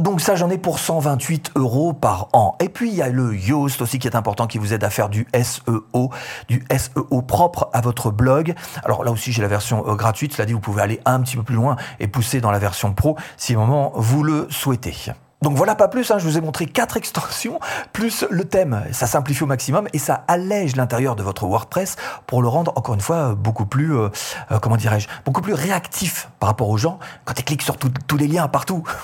Donc 0.00 0.20
ça, 0.20 0.34
j'en 0.34 0.50
ai 0.50 0.58
pour 0.58 0.78
128 0.78 1.52
euros 1.56 1.94
par 1.94 2.28
an. 2.34 2.56
Et 2.60 2.68
puis, 2.68 2.90
il 2.90 2.94
y 2.94 3.02
a 3.02 3.08
le 3.08 3.34
Yoast 3.34 3.80
aussi 3.80 3.98
qui 3.98 4.06
est 4.06 4.14
important, 4.14 4.46
qui 4.46 4.58
vous 4.58 4.74
aide 4.74 4.84
à 4.84 4.90
faire 4.90 5.08
du 5.08 5.26
SEO, 5.34 6.10
du 6.48 6.64
SEO 6.70 7.22
propre 7.22 7.70
à 7.72 7.80
votre 7.80 8.10
blog. 8.10 8.54
Alors 8.84 9.04
là 9.04 9.10
aussi, 9.10 9.32
j'ai 9.32 9.40
la 9.40 9.48
version 9.48 9.88
euh, 9.88 9.94
gratuite. 9.94 10.34
Cela 10.34 10.44
dit, 10.44 10.52
vous 10.52 10.60
pouvez 10.60 10.82
aller 10.82 11.00
un 11.06 11.20
petit 11.20 11.36
peu 11.36 11.42
plus 11.42 11.54
loin 11.54 11.76
et 11.98 12.08
pousser 12.08 12.42
dans 12.42 12.50
la 12.50 12.58
version 12.58 12.92
pro 12.92 13.16
si 13.38 13.56
au 13.56 13.60
moment 13.60 13.92
vous 13.94 14.22
le 14.22 14.46
souhaitez. 14.50 14.94
Donc 15.40 15.56
voilà, 15.56 15.74
pas 15.74 15.88
plus, 15.88 16.10
hein, 16.10 16.18
je 16.18 16.24
vous 16.24 16.36
ai 16.36 16.40
montré 16.42 16.66
quatre 16.66 16.96
extensions, 16.98 17.58
plus 17.94 18.24
le 18.30 18.44
thème. 18.44 18.82
Ça 18.92 19.06
simplifie 19.06 19.44
au 19.44 19.46
maximum 19.46 19.88
et 19.94 19.98
ça 19.98 20.24
allège 20.28 20.76
l'intérieur 20.76 21.16
de 21.16 21.22
votre 21.22 21.46
WordPress 21.46 21.96
pour 22.26 22.42
le 22.42 22.48
rendre, 22.48 22.72
encore 22.76 22.94
une 22.94 23.00
fois, 23.00 23.34
beaucoup 23.34 23.64
plus, 23.64 23.96
euh, 23.96 24.08
euh, 24.50 24.58
comment 24.58 24.76
dirais-je, 24.76 25.08
beaucoup 25.24 25.40
plus 25.40 25.54
réactif 25.54 26.28
par 26.38 26.50
rapport 26.50 26.68
aux 26.68 26.76
gens 26.76 26.98
quand 27.24 27.38
ils 27.38 27.44
cliquent 27.44 27.62
sur 27.62 27.78
tous 27.78 28.16
les 28.16 28.28
liens 28.28 28.46
partout. 28.48 28.82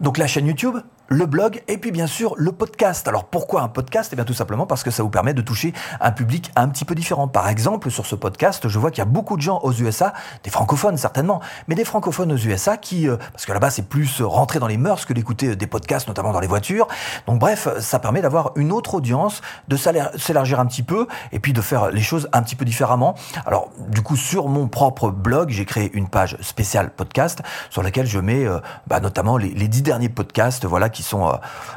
Donc 0.00 0.18
la 0.18 0.26
chaîne 0.26 0.46
YouTube, 0.46 0.76
le 1.08 1.26
blog 1.26 1.62
et 1.68 1.78
puis 1.78 1.90
bien 1.90 2.06
sûr 2.06 2.34
le 2.36 2.52
podcast. 2.52 3.06
Alors 3.08 3.24
pourquoi 3.24 3.62
un 3.62 3.68
podcast? 3.68 4.10
Eh 4.12 4.16
bien 4.16 4.24
tout 4.24 4.34
simplement 4.34 4.66
parce 4.66 4.82
que 4.82 4.90
ça 4.90 5.02
vous 5.02 5.10
permet 5.10 5.34
de 5.34 5.42
toucher 5.42 5.72
un 6.00 6.12
public 6.12 6.50
un 6.56 6.68
petit 6.68 6.84
peu 6.84 6.94
différent. 6.94 7.28
Par 7.28 7.48
exemple, 7.48 7.90
sur 7.90 8.06
ce 8.06 8.14
podcast, 8.14 8.68
je 8.68 8.78
vois 8.78 8.90
qu'il 8.90 8.98
y 8.98 9.02
a 9.02 9.10
beaucoup 9.10 9.36
de 9.36 9.42
gens 9.42 9.60
aux 9.62 9.72
USA, 9.72 10.12
des 10.42 10.50
francophones 10.50 10.96
certainement, 10.96 11.40
mais 11.68 11.74
des 11.74 11.84
francophones 11.84 12.32
aux 12.32 12.36
USA 12.36 12.76
qui, 12.76 13.08
euh, 13.08 13.16
parce 13.32 13.46
que 13.46 13.52
là-bas 13.52 13.70
c'est 13.70 13.88
plus 13.88 14.22
rentrer 14.22 14.58
dans 14.58 14.66
les 14.66 14.76
mœurs 14.76 15.04
que 15.04 15.12
d'écouter 15.12 15.56
des 15.56 15.66
podcasts, 15.66 16.08
notamment 16.08 16.32
dans 16.32 16.40
les 16.40 16.46
voitures. 16.46 16.88
Donc 17.26 17.38
bref, 17.38 17.68
ça 17.80 17.98
permet 17.98 18.22
d'avoir 18.22 18.52
une 18.56 18.72
autre 18.72 18.94
audience, 18.94 19.42
de 19.68 19.76
s'élargir 19.76 20.60
un 20.60 20.66
petit 20.66 20.82
peu 20.82 21.06
et 21.32 21.38
puis 21.38 21.52
de 21.52 21.60
faire 21.60 21.90
les 21.90 22.02
choses 22.02 22.28
un 22.32 22.42
petit 22.42 22.56
peu 22.56 22.64
différemment. 22.64 23.14
Alors 23.46 23.70
du 23.88 24.02
coup 24.02 24.16
sur 24.16 24.48
mon 24.48 24.68
propre 24.68 25.10
blog, 25.10 25.50
j'ai 25.50 25.64
créé 25.64 25.90
une 25.94 26.08
page 26.08 26.36
spéciale 26.40 26.90
podcast 26.90 27.42
sur 27.70 27.82
laquelle 27.82 28.06
je 28.06 28.18
mets 28.18 28.46
euh, 28.46 28.60
bah, 28.86 29.00
notamment 29.00 29.36
les, 29.36 29.50
les 29.50 29.68
dix 29.68 29.82
derniers 29.82 30.08
podcasts, 30.08 30.64
voilà 30.64 30.88
qui 30.94 31.02
sont 31.02 31.28
euh, 31.28 31.32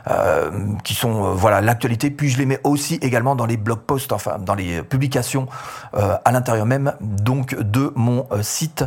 euh, 0.10 0.52
qui 0.86 0.94
sont 0.94 1.26
euh, 1.26 1.34
voilà 1.34 1.60
l'actualité. 1.60 2.10
Puis 2.10 2.30
je 2.30 2.38
les 2.38 2.46
mets 2.46 2.62
aussi 2.64 2.96
également 3.02 3.36
dans 3.36 3.46
les 3.46 3.58
blog 3.58 3.80
posts, 3.80 4.14
enfin 4.14 4.38
dans 4.40 4.56
les 4.56 4.82
publications 4.84 5.48
à 5.94 6.32
l'intérieur 6.32 6.66
même 6.66 6.94
donc 7.02 7.56
de 7.56 7.92
mon 7.96 8.28
site. 8.42 8.86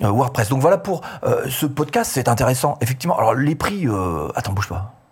WordPress. 0.00 0.48
Donc 0.48 0.60
voilà 0.60 0.78
pour 0.78 1.02
ce 1.48 1.66
podcast, 1.66 2.10
c'est 2.12 2.28
intéressant. 2.28 2.76
Effectivement, 2.80 3.16
alors 3.16 3.34
les 3.34 3.54
prix, 3.54 3.86
attends, 4.34 4.52
bouge 4.52 4.68
pas. 4.68 5.03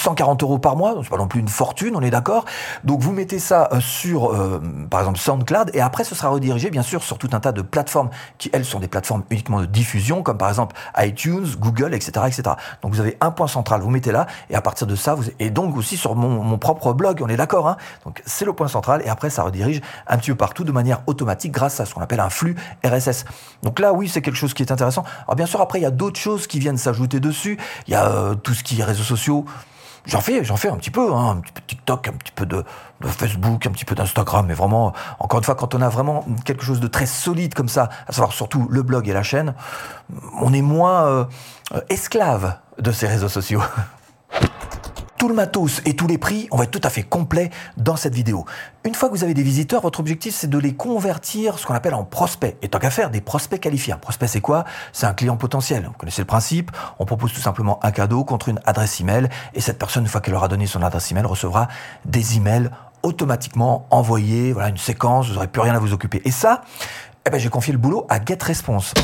140 0.00 0.42
euros 0.42 0.58
par 0.58 0.76
mois, 0.76 0.94
c'est 1.02 1.10
pas 1.10 1.16
non 1.16 1.28
plus 1.28 1.40
une 1.40 1.48
fortune, 1.48 1.94
on 1.94 2.00
est 2.00 2.10
d'accord. 2.10 2.44
Donc 2.84 3.00
vous 3.00 3.12
mettez 3.12 3.38
ça 3.38 3.68
euh, 3.72 3.80
sur, 3.80 4.32
euh, 4.32 4.60
par 4.90 5.00
exemple, 5.00 5.18
SoundCloud, 5.18 5.70
et 5.74 5.80
après 5.80 6.04
ce 6.04 6.14
sera 6.14 6.28
redirigé 6.28 6.70
bien 6.70 6.82
sûr 6.82 7.02
sur 7.02 7.18
tout 7.18 7.30
un 7.32 7.40
tas 7.40 7.52
de 7.52 7.62
plateformes 7.62 8.10
qui 8.38 8.50
elles 8.52 8.64
sont 8.64 8.80
des 8.80 8.88
plateformes 8.88 9.22
uniquement 9.30 9.60
de 9.60 9.66
diffusion, 9.66 10.22
comme 10.22 10.38
par 10.38 10.48
exemple 10.48 10.76
iTunes, 10.98 11.46
Google, 11.58 11.94
etc., 11.94 12.26
etc. 12.26 12.42
Donc 12.82 12.92
vous 12.92 13.00
avez 13.00 13.16
un 13.20 13.30
point 13.30 13.46
central, 13.46 13.80
vous 13.80 13.90
mettez 13.90 14.12
là, 14.12 14.26
et 14.48 14.54
à 14.54 14.62
partir 14.62 14.86
de 14.86 14.96
ça, 14.96 15.14
vous 15.14 15.24
et 15.38 15.50
donc 15.50 15.76
aussi 15.76 15.96
sur 15.96 16.14
mon, 16.14 16.42
mon 16.42 16.58
propre 16.58 16.92
blog, 16.92 17.20
on 17.22 17.28
est 17.28 17.36
d'accord. 17.36 17.68
Hein 17.68 17.76
donc 18.04 18.22
c'est 18.26 18.44
le 18.44 18.52
point 18.52 18.68
central, 18.68 19.02
et 19.04 19.08
après 19.08 19.30
ça 19.30 19.42
redirige 19.42 19.80
un 20.06 20.16
petit 20.18 20.30
peu 20.30 20.36
partout 20.36 20.64
de 20.64 20.72
manière 20.72 21.02
automatique 21.06 21.52
grâce 21.52 21.80
à 21.80 21.86
ce 21.86 21.94
qu'on 21.94 22.00
appelle 22.00 22.20
un 22.20 22.30
flux 22.30 22.56
RSS. 22.84 23.24
Donc 23.62 23.78
là, 23.78 23.92
oui, 23.92 24.08
c'est 24.08 24.22
quelque 24.22 24.36
chose 24.36 24.54
qui 24.54 24.62
est 24.62 24.72
intéressant. 24.72 25.04
Alors 25.24 25.36
bien 25.36 25.46
sûr, 25.46 25.60
après 25.60 25.78
il 25.78 25.82
y 25.82 25.86
a 25.86 25.90
d'autres 25.90 26.18
choses 26.18 26.46
qui 26.46 26.58
viennent 26.58 26.78
s'ajouter 26.78 27.20
dessus. 27.20 27.58
Il 27.86 27.92
y 27.92 27.96
a 27.96 28.06
euh, 28.06 28.34
tout 28.34 28.54
ce 28.54 28.62
qui 28.62 28.80
est 28.80 28.84
réseaux 28.84 29.02
sociaux. 29.02 29.44
J'en 30.10 30.20
fais, 30.20 30.42
j'en 30.42 30.56
fais 30.56 30.68
un 30.68 30.76
petit 30.76 30.90
peu, 30.90 31.14
hein, 31.14 31.30
un 31.30 31.36
petit 31.36 31.52
peu 31.52 31.60
de 31.60 31.66
TikTok, 31.66 32.08
un 32.08 32.12
petit 32.12 32.32
peu 32.32 32.44
de, 32.44 32.64
Facebook, 33.00 33.64
un 33.64 33.70
petit 33.70 33.84
peu 33.84 33.94
d'Instagram, 33.94 34.44
mais 34.44 34.54
vraiment, 34.54 34.92
encore 35.20 35.38
une 35.38 35.44
fois, 35.44 35.54
quand 35.54 35.72
on 35.76 35.80
a 35.80 35.88
vraiment 35.88 36.24
quelque 36.44 36.64
chose 36.64 36.80
de 36.80 36.88
très 36.88 37.06
solide 37.06 37.54
comme 37.54 37.68
ça, 37.68 37.90
à 38.08 38.12
savoir 38.12 38.32
surtout 38.32 38.66
le 38.70 38.82
blog 38.82 39.08
et 39.08 39.12
la 39.12 39.22
chaîne, 39.22 39.54
on 40.40 40.52
est 40.52 40.62
moins 40.62 41.04
euh, 41.04 41.24
esclave 41.90 42.56
de 42.78 42.90
ces 42.90 43.06
réseaux 43.06 43.28
sociaux. 43.28 43.62
tout 45.20 45.28
le 45.28 45.34
matos 45.34 45.82
et 45.84 45.94
tous 45.94 46.06
les 46.06 46.16
prix, 46.16 46.48
on 46.50 46.56
va 46.56 46.64
être 46.64 46.70
tout 46.70 46.80
à 46.82 46.88
fait 46.88 47.02
complet 47.02 47.50
dans 47.76 47.96
cette 47.96 48.14
vidéo. 48.14 48.46
Une 48.84 48.94
fois 48.94 49.10
que 49.10 49.14
vous 49.14 49.22
avez 49.22 49.34
des 49.34 49.42
visiteurs, 49.42 49.82
votre 49.82 50.00
objectif 50.00 50.34
c'est 50.34 50.48
de 50.48 50.56
les 50.56 50.74
convertir 50.74 51.58
ce 51.58 51.66
qu'on 51.66 51.74
appelle 51.74 51.92
en 51.92 52.04
prospects. 52.04 52.56
Et 52.62 52.68
tant 52.68 52.78
qu'à 52.78 52.88
faire, 52.88 53.10
des 53.10 53.20
prospects 53.20 53.60
qualifiés. 53.60 53.92
Un 53.92 53.98
prospect 53.98 54.28
c'est 54.28 54.40
quoi? 54.40 54.64
C'est 54.94 55.04
un 55.04 55.12
client 55.12 55.36
potentiel. 55.36 55.84
Vous 55.84 55.92
connaissez 55.92 56.22
le 56.22 56.26
principe. 56.26 56.70
On 56.98 57.04
propose 57.04 57.34
tout 57.34 57.40
simplement 57.42 57.78
un 57.84 57.90
cadeau 57.90 58.24
contre 58.24 58.48
une 58.48 58.60
adresse 58.64 58.98
email 59.02 59.28
et 59.52 59.60
cette 59.60 59.78
personne, 59.78 60.04
une 60.04 60.08
fois 60.08 60.22
qu'elle 60.22 60.34
aura 60.34 60.48
donné 60.48 60.66
son 60.66 60.82
adresse 60.82 61.10
email, 61.10 61.26
recevra 61.26 61.68
des 62.06 62.38
emails 62.38 62.70
automatiquement 63.02 63.86
envoyés. 63.90 64.54
Voilà 64.54 64.70
une 64.70 64.78
séquence. 64.78 65.28
Vous 65.28 65.34
n'aurez 65.34 65.48
plus 65.48 65.60
rien 65.60 65.74
à 65.74 65.78
vous 65.78 65.92
occuper. 65.92 66.22
Et 66.24 66.30
ça, 66.30 66.62
eh 67.26 67.30
ben, 67.30 67.38
j'ai 67.38 67.50
confié 67.50 67.74
le 67.74 67.78
boulot 67.78 68.06
à 68.08 68.24
GetResponse. 68.24 68.94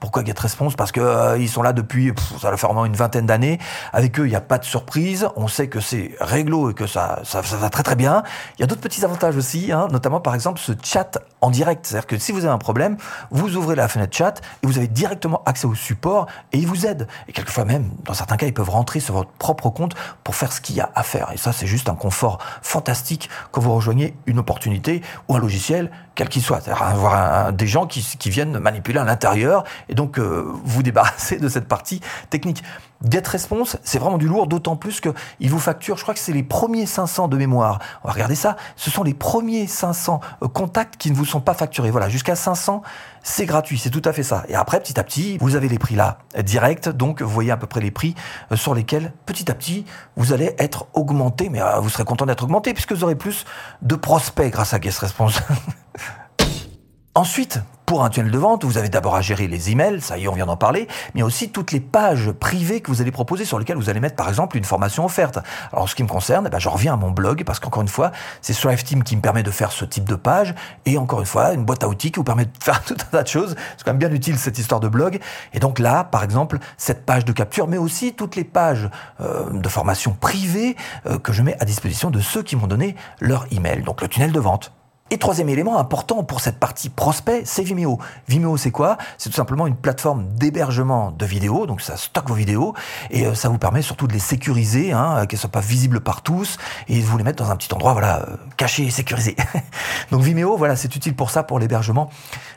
Pourquoi 0.00 0.24
GetResponse 0.24 0.76
Parce 0.76 0.92
que 0.92 1.00
euh, 1.00 1.38
ils 1.38 1.48
sont 1.48 1.60
là 1.60 1.74
depuis, 1.74 2.12
ça 2.40 2.50
va 2.50 2.56
faire 2.56 2.70
vraiment 2.70 2.86
une 2.86 2.96
vingtaine 2.96 3.26
d'années. 3.26 3.58
Avec 3.92 4.18
eux, 4.18 4.26
il 4.26 4.30
n'y 4.30 4.36
a 4.36 4.40
pas 4.40 4.56
de 4.56 4.64
surprise. 4.64 5.28
On 5.36 5.46
sait 5.46 5.68
que 5.68 5.78
c'est 5.78 6.12
réglo 6.20 6.70
et 6.70 6.74
que 6.74 6.86
ça, 6.86 7.20
ça, 7.22 7.42
va 7.42 7.68
très 7.68 7.82
très 7.82 7.96
bien. 7.96 8.22
Il 8.56 8.62
y 8.62 8.64
a 8.64 8.66
d'autres 8.66 8.80
petits 8.80 9.04
avantages 9.04 9.36
aussi, 9.36 9.72
hein, 9.72 9.88
notamment 9.92 10.20
par 10.20 10.34
exemple 10.34 10.58
ce 10.58 10.72
chat 10.82 11.18
en 11.42 11.50
direct. 11.50 11.84
C'est-à-dire 11.84 12.06
que 12.06 12.16
si 12.16 12.32
vous 12.32 12.46
avez 12.46 12.54
un 12.54 12.58
problème, 12.58 12.96
vous 13.30 13.56
ouvrez 13.56 13.76
la 13.76 13.88
fenêtre 13.88 14.16
chat 14.16 14.40
et 14.62 14.66
vous 14.66 14.78
avez 14.78 14.88
directement 14.88 15.42
accès 15.44 15.66
au 15.66 15.74
support 15.74 16.26
et 16.52 16.58
ils 16.58 16.66
vous 16.66 16.86
aident. 16.86 17.06
Et 17.28 17.32
quelquefois 17.32 17.66
même, 17.66 17.90
dans 18.04 18.14
certains 18.14 18.38
cas, 18.38 18.46
ils 18.46 18.54
peuvent 18.54 18.70
rentrer 18.70 19.00
sur 19.00 19.14
votre 19.14 19.30
propre 19.32 19.68
compte 19.68 19.94
pour 20.24 20.34
faire 20.34 20.50
ce 20.52 20.62
qu'il 20.62 20.76
y 20.76 20.80
a 20.80 20.90
à 20.94 21.02
faire. 21.02 21.30
Et 21.34 21.36
ça, 21.36 21.52
c'est 21.52 21.66
juste 21.66 21.90
un 21.90 21.94
confort 21.94 22.38
fantastique 22.62 23.28
quand 23.52 23.60
vous 23.60 23.74
rejoignez 23.74 24.16
une 24.24 24.38
opportunité 24.38 25.02
ou 25.28 25.36
un 25.36 25.40
logiciel, 25.40 25.90
quel 26.14 26.30
qu'il 26.30 26.42
soit. 26.42 26.62
C'est-à-dire 26.62 26.82
avoir 26.82 27.52
des 27.52 27.66
gens 27.66 27.86
qui 27.86 28.30
viennent 28.30 28.58
manipuler 28.58 28.98
à 28.98 29.04
l'intérieur 29.04 29.64
et 29.90 29.94
donc 29.94 30.18
euh, 30.18 30.44
vous 30.64 30.82
débarrasser 30.90 31.36
de 31.36 31.48
cette 31.48 31.68
partie 31.68 32.00
technique. 32.30 32.62
GetResponse, 33.08 33.78
c'est 33.82 33.98
vraiment 33.98 34.18
du 34.18 34.28
lourd, 34.28 34.46
d'autant 34.46 34.76
plus 34.76 35.00
qu'il 35.00 35.50
vous 35.50 35.58
facture, 35.58 35.96
je 35.96 36.02
crois 36.02 36.14
que 36.14 36.20
c'est 36.20 36.32
les 36.32 36.42
premiers 36.42 36.84
500 36.86 37.28
de 37.28 37.36
mémoire. 37.36 37.78
On 38.04 38.08
va 38.08 38.14
regarder 38.14 38.34
ça. 38.34 38.56
Ce 38.76 38.90
sont 38.90 39.02
les 39.02 39.14
premiers 39.14 39.66
500 39.66 40.20
euh, 40.42 40.48
contacts 40.48 40.96
qui 40.96 41.10
ne 41.10 41.16
vous 41.16 41.24
sont 41.24 41.40
pas 41.40 41.54
facturés. 41.54 41.90
Voilà, 41.90 42.08
jusqu'à 42.08 42.36
500, 42.36 42.82
c'est 43.22 43.46
gratuit, 43.46 43.78
c'est 43.78 43.90
tout 43.90 44.02
à 44.04 44.12
fait 44.12 44.22
ça. 44.22 44.44
Et 44.48 44.54
après, 44.54 44.80
petit 44.80 45.00
à 45.00 45.04
petit, 45.04 45.38
vous 45.40 45.56
avez 45.56 45.68
les 45.68 45.78
prix 45.78 45.94
là, 45.94 46.18
direct. 46.42 46.90
Donc, 46.90 47.22
vous 47.22 47.30
voyez 47.30 47.50
à 47.50 47.56
peu 47.56 47.66
près 47.66 47.80
les 47.80 47.90
prix 47.90 48.14
euh, 48.52 48.56
sur 48.56 48.74
lesquels, 48.74 49.12
petit 49.24 49.50
à 49.50 49.54
petit, 49.54 49.86
vous 50.16 50.34
allez 50.34 50.54
être 50.58 50.86
augmenté. 50.92 51.48
Mais 51.48 51.60
vous 51.80 51.88
serez 51.88 52.04
content 52.04 52.26
d'être 52.26 52.44
augmenté 52.44 52.74
puisque 52.74 52.92
vous 52.92 53.04
aurez 53.04 53.16
plus 53.16 53.46
de 53.80 53.94
prospects 53.94 54.52
grâce 54.52 54.74
à 54.74 54.80
GetResponse. 54.80 55.40
Ensuite, 57.14 57.60
pour 57.90 58.04
un 58.04 58.08
tunnel 58.08 58.30
de 58.30 58.38
vente, 58.38 58.64
vous 58.64 58.78
avez 58.78 58.88
d'abord 58.88 59.16
à 59.16 59.20
gérer 59.20 59.48
les 59.48 59.72
emails, 59.72 60.00
ça 60.00 60.16
y 60.16 60.22
est, 60.22 60.28
on 60.28 60.32
vient 60.32 60.46
d'en 60.46 60.56
parler, 60.56 60.86
mais 61.16 61.22
aussi 61.24 61.50
toutes 61.50 61.72
les 61.72 61.80
pages 61.80 62.30
privées 62.30 62.80
que 62.80 62.88
vous 62.88 63.02
allez 63.02 63.10
proposer 63.10 63.44
sur 63.44 63.58
lesquelles 63.58 63.78
vous 63.78 63.90
allez 63.90 63.98
mettre 63.98 64.14
par 64.14 64.28
exemple 64.28 64.56
une 64.56 64.62
formation 64.62 65.04
offerte. 65.04 65.40
Alors, 65.72 65.88
ce 65.88 65.96
qui 65.96 66.04
me 66.04 66.08
concerne, 66.08 66.44
eh 66.46 66.50
ben, 66.50 66.60
je 66.60 66.68
reviens 66.68 66.92
à 66.92 66.96
mon 66.96 67.10
blog 67.10 67.42
parce 67.42 67.58
qu'encore 67.58 67.82
une 67.82 67.88
fois, 67.88 68.12
c'est 68.42 68.52
Strive 68.52 68.84
Team 68.84 69.02
qui 69.02 69.16
me 69.16 69.20
permet 69.20 69.42
de 69.42 69.50
faire 69.50 69.72
ce 69.72 69.84
type 69.84 70.08
de 70.08 70.14
page 70.14 70.54
et 70.86 70.98
encore 70.98 71.18
une 71.18 71.26
fois, 71.26 71.52
une 71.52 71.64
boîte 71.64 71.82
à 71.82 71.88
outils 71.88 72.12
qui 72.12 72.20
vous 72.20 72.24
permet 72.24 72.44
de 72.44 72.52
faire 72.62 72.80
tout 72.84 72.94
un 72.94 73.10
tas 73.10 73.24
de 73.24 73.28
choses. 73.28 73.56
C'est 73.76 73.82
quand 73.82 73.90
même 73.90 73.98
bien 73.98 74.12
utile 74.12 74.38
cette 74.38 74.60
histoire 74.60 74.78
de 74.78 74.86
blog. 74.86 75.18
Et 75.52 75.58
donc 75.58 75.80
là, 75.80 76.04
par 76.04 76.22
exemple, 76.22 76.60
cette 76.76 77.04
page 77.04 77.24
de 77.24 77.32
capture, 77.32 77.66
mais 77.66 77.76
aussi 77.76 78.12
toutes 78.12 78.36
les 78.36 78.44
pages 78.44 78.88
euh, 79.20 79.50
de 79.50 79.68
formation 79.68 80.12
privée 80.12 80.76
euh, 81.06 81.18
que 81.18 81.32
je 81.32 81.42
mets 81.42 81.56
à 81.58 81.64
disposition 81.64 82.10
de 82.10 82.20
ceux 82.20 82.44
qui 82.44 82.54
m'ont 82.54 82.68
donné 82.68 82.94
leur 83.18 83.46
email. 83.50 83.82
Donc 83.82 84.00
le 84.00 84.06
tunnel 84.06 84.30
de 84.30 84.38
vente. 84.38 84.70
Et 85.12 85.18
troisième 85.18 85.48
élément 85.48 85.76
important 85.76 86.22
pour 86.22 86.38
cette 86.38 86.60
partie 86.60 86.88
prospect, 86.88 87.42
c'est 87.44 87.64
Vimeo. 87.64 87.98
Vimeo, 88.28 88.56
c'est 88.56 88.70
quoi? 88.70 88.96
C'est 89.18 89.28
tout 89.28 89.34
simplement 89.34 89.66
une 89.66 89.74
plateforme 89.74 90.24
d'hébergement 90.36 91.10
de 91.10 91.26
vidéos, 91.26 91.66
donc 91.66 91.80
ça 91.80 91.96
stocke 91.96 92.28
vos 92.28 92.36
vidéos 92.36 92.74
et 93.10 93.26
euh, 93.26 93.34
ça 93.34 93.48
vous 93.48 93.58
permet 93.58 93.82
surtout 93.82 94.06
de 94.06 94.12
les 94.12 94.20
sécuriser, 94.20 94.92
hein, 94.92 95.16
euh, 95.16 95.26
qu'elles 95.26 95.40
soient 95.40 95.50
pas 95.50 95.58
visibles 95.58 95.98
par 95.98 96.22
tous 96.22 96.58
et 96.86 97.00
de 97.00 97.04
vous 97.04 97.18
les 97.18 97.24
mettre 97.24 97.42
dans 97.42 97.50
un 97.50 97.56
petit 97.56 97.74
endroit, 97.74 97.92
voilà, 97.92 98.20
euh, 98.20 98.36
caché 98.56 98.84
et 98.84 98.90
sécurisé. 98.90 99.34
donc 100.12 100.22
Vimeo, 100.22 100.56
voilà, 100.56 100.76
c'est 100.76 100.94
utile 100.94 101.16
pour 101.16 101.30
ça, 101.30 101.42
pour 101.42 101.58
l'hébergement 101.58 102.08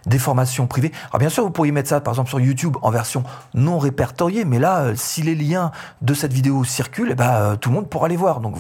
des 0.05 0.19
formations 0.19 0.67
privées. 0.67 0.91
Alors 1.10 1.19
bien 1.22 1.29
sûr, 1.29 1.43
vous 1.43 1.50
pourriez 1.50 1.72
mettre 1.72 1.89
ça, 1.89 2.01
par 2.01 2.13
exemple, 2.13 2.29
sur 2.29 2.39
YouTube 2.39 2.77
en 2.83 2.91
version 2.91 3.24
non 3.55 3.79
répertoriée, 3.79 4.45
mais 4.45 4.60
là, 4.60 4.91
si 4.95 5.24
les 5.24 5.33
liens 5.33 5.72
de 6.03 6.13
cette 6.13 6.33
vidéo 6.33 6.63
circulent, 6.63 7.10
eh 7.13 7.15
ben, 7.15 7.57
tout 7.60 7.69
le 7.69 7.75
monde 7.75 7.89
pourra 7.89 8.10
les 8.10 8.17
voir. 8.17 8.41
Donc 8.41 8.57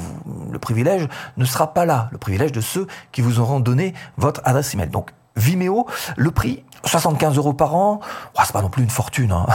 le 0.51 0.57
privilège 0.57 1.07
ne 1.37 1.45
sera 1.45 1.75
pas 1.75 1.85
là, 1.85 2.09
le 2.11 2.17
privilège 2.17 2.53
de 2.53 2.61
ceux 2.61 2.87
qui 3.11 3.21
vous 3.21 3.39
auront 3.39 3.59
donné 3.59 3.82
votre 4.17 4.41
adresse 4.45 4.73
email. 4.73 4.87
Donc 4.87 5.11
Vimeo, 5.35 5.87
le 6.15 6.31
prix 6.31 6.63
75 6.85 7.37
euros 7.37 7.53
par 7.53 7.75
an, 7.75 7.99
c'est 8.43 8.53
pas 8.53 8.61
non 8.61 8.69
plus 8.69 8.83
une 8.83 8.89
fortune. 8.89 9.31
Hein. 9.31 9.47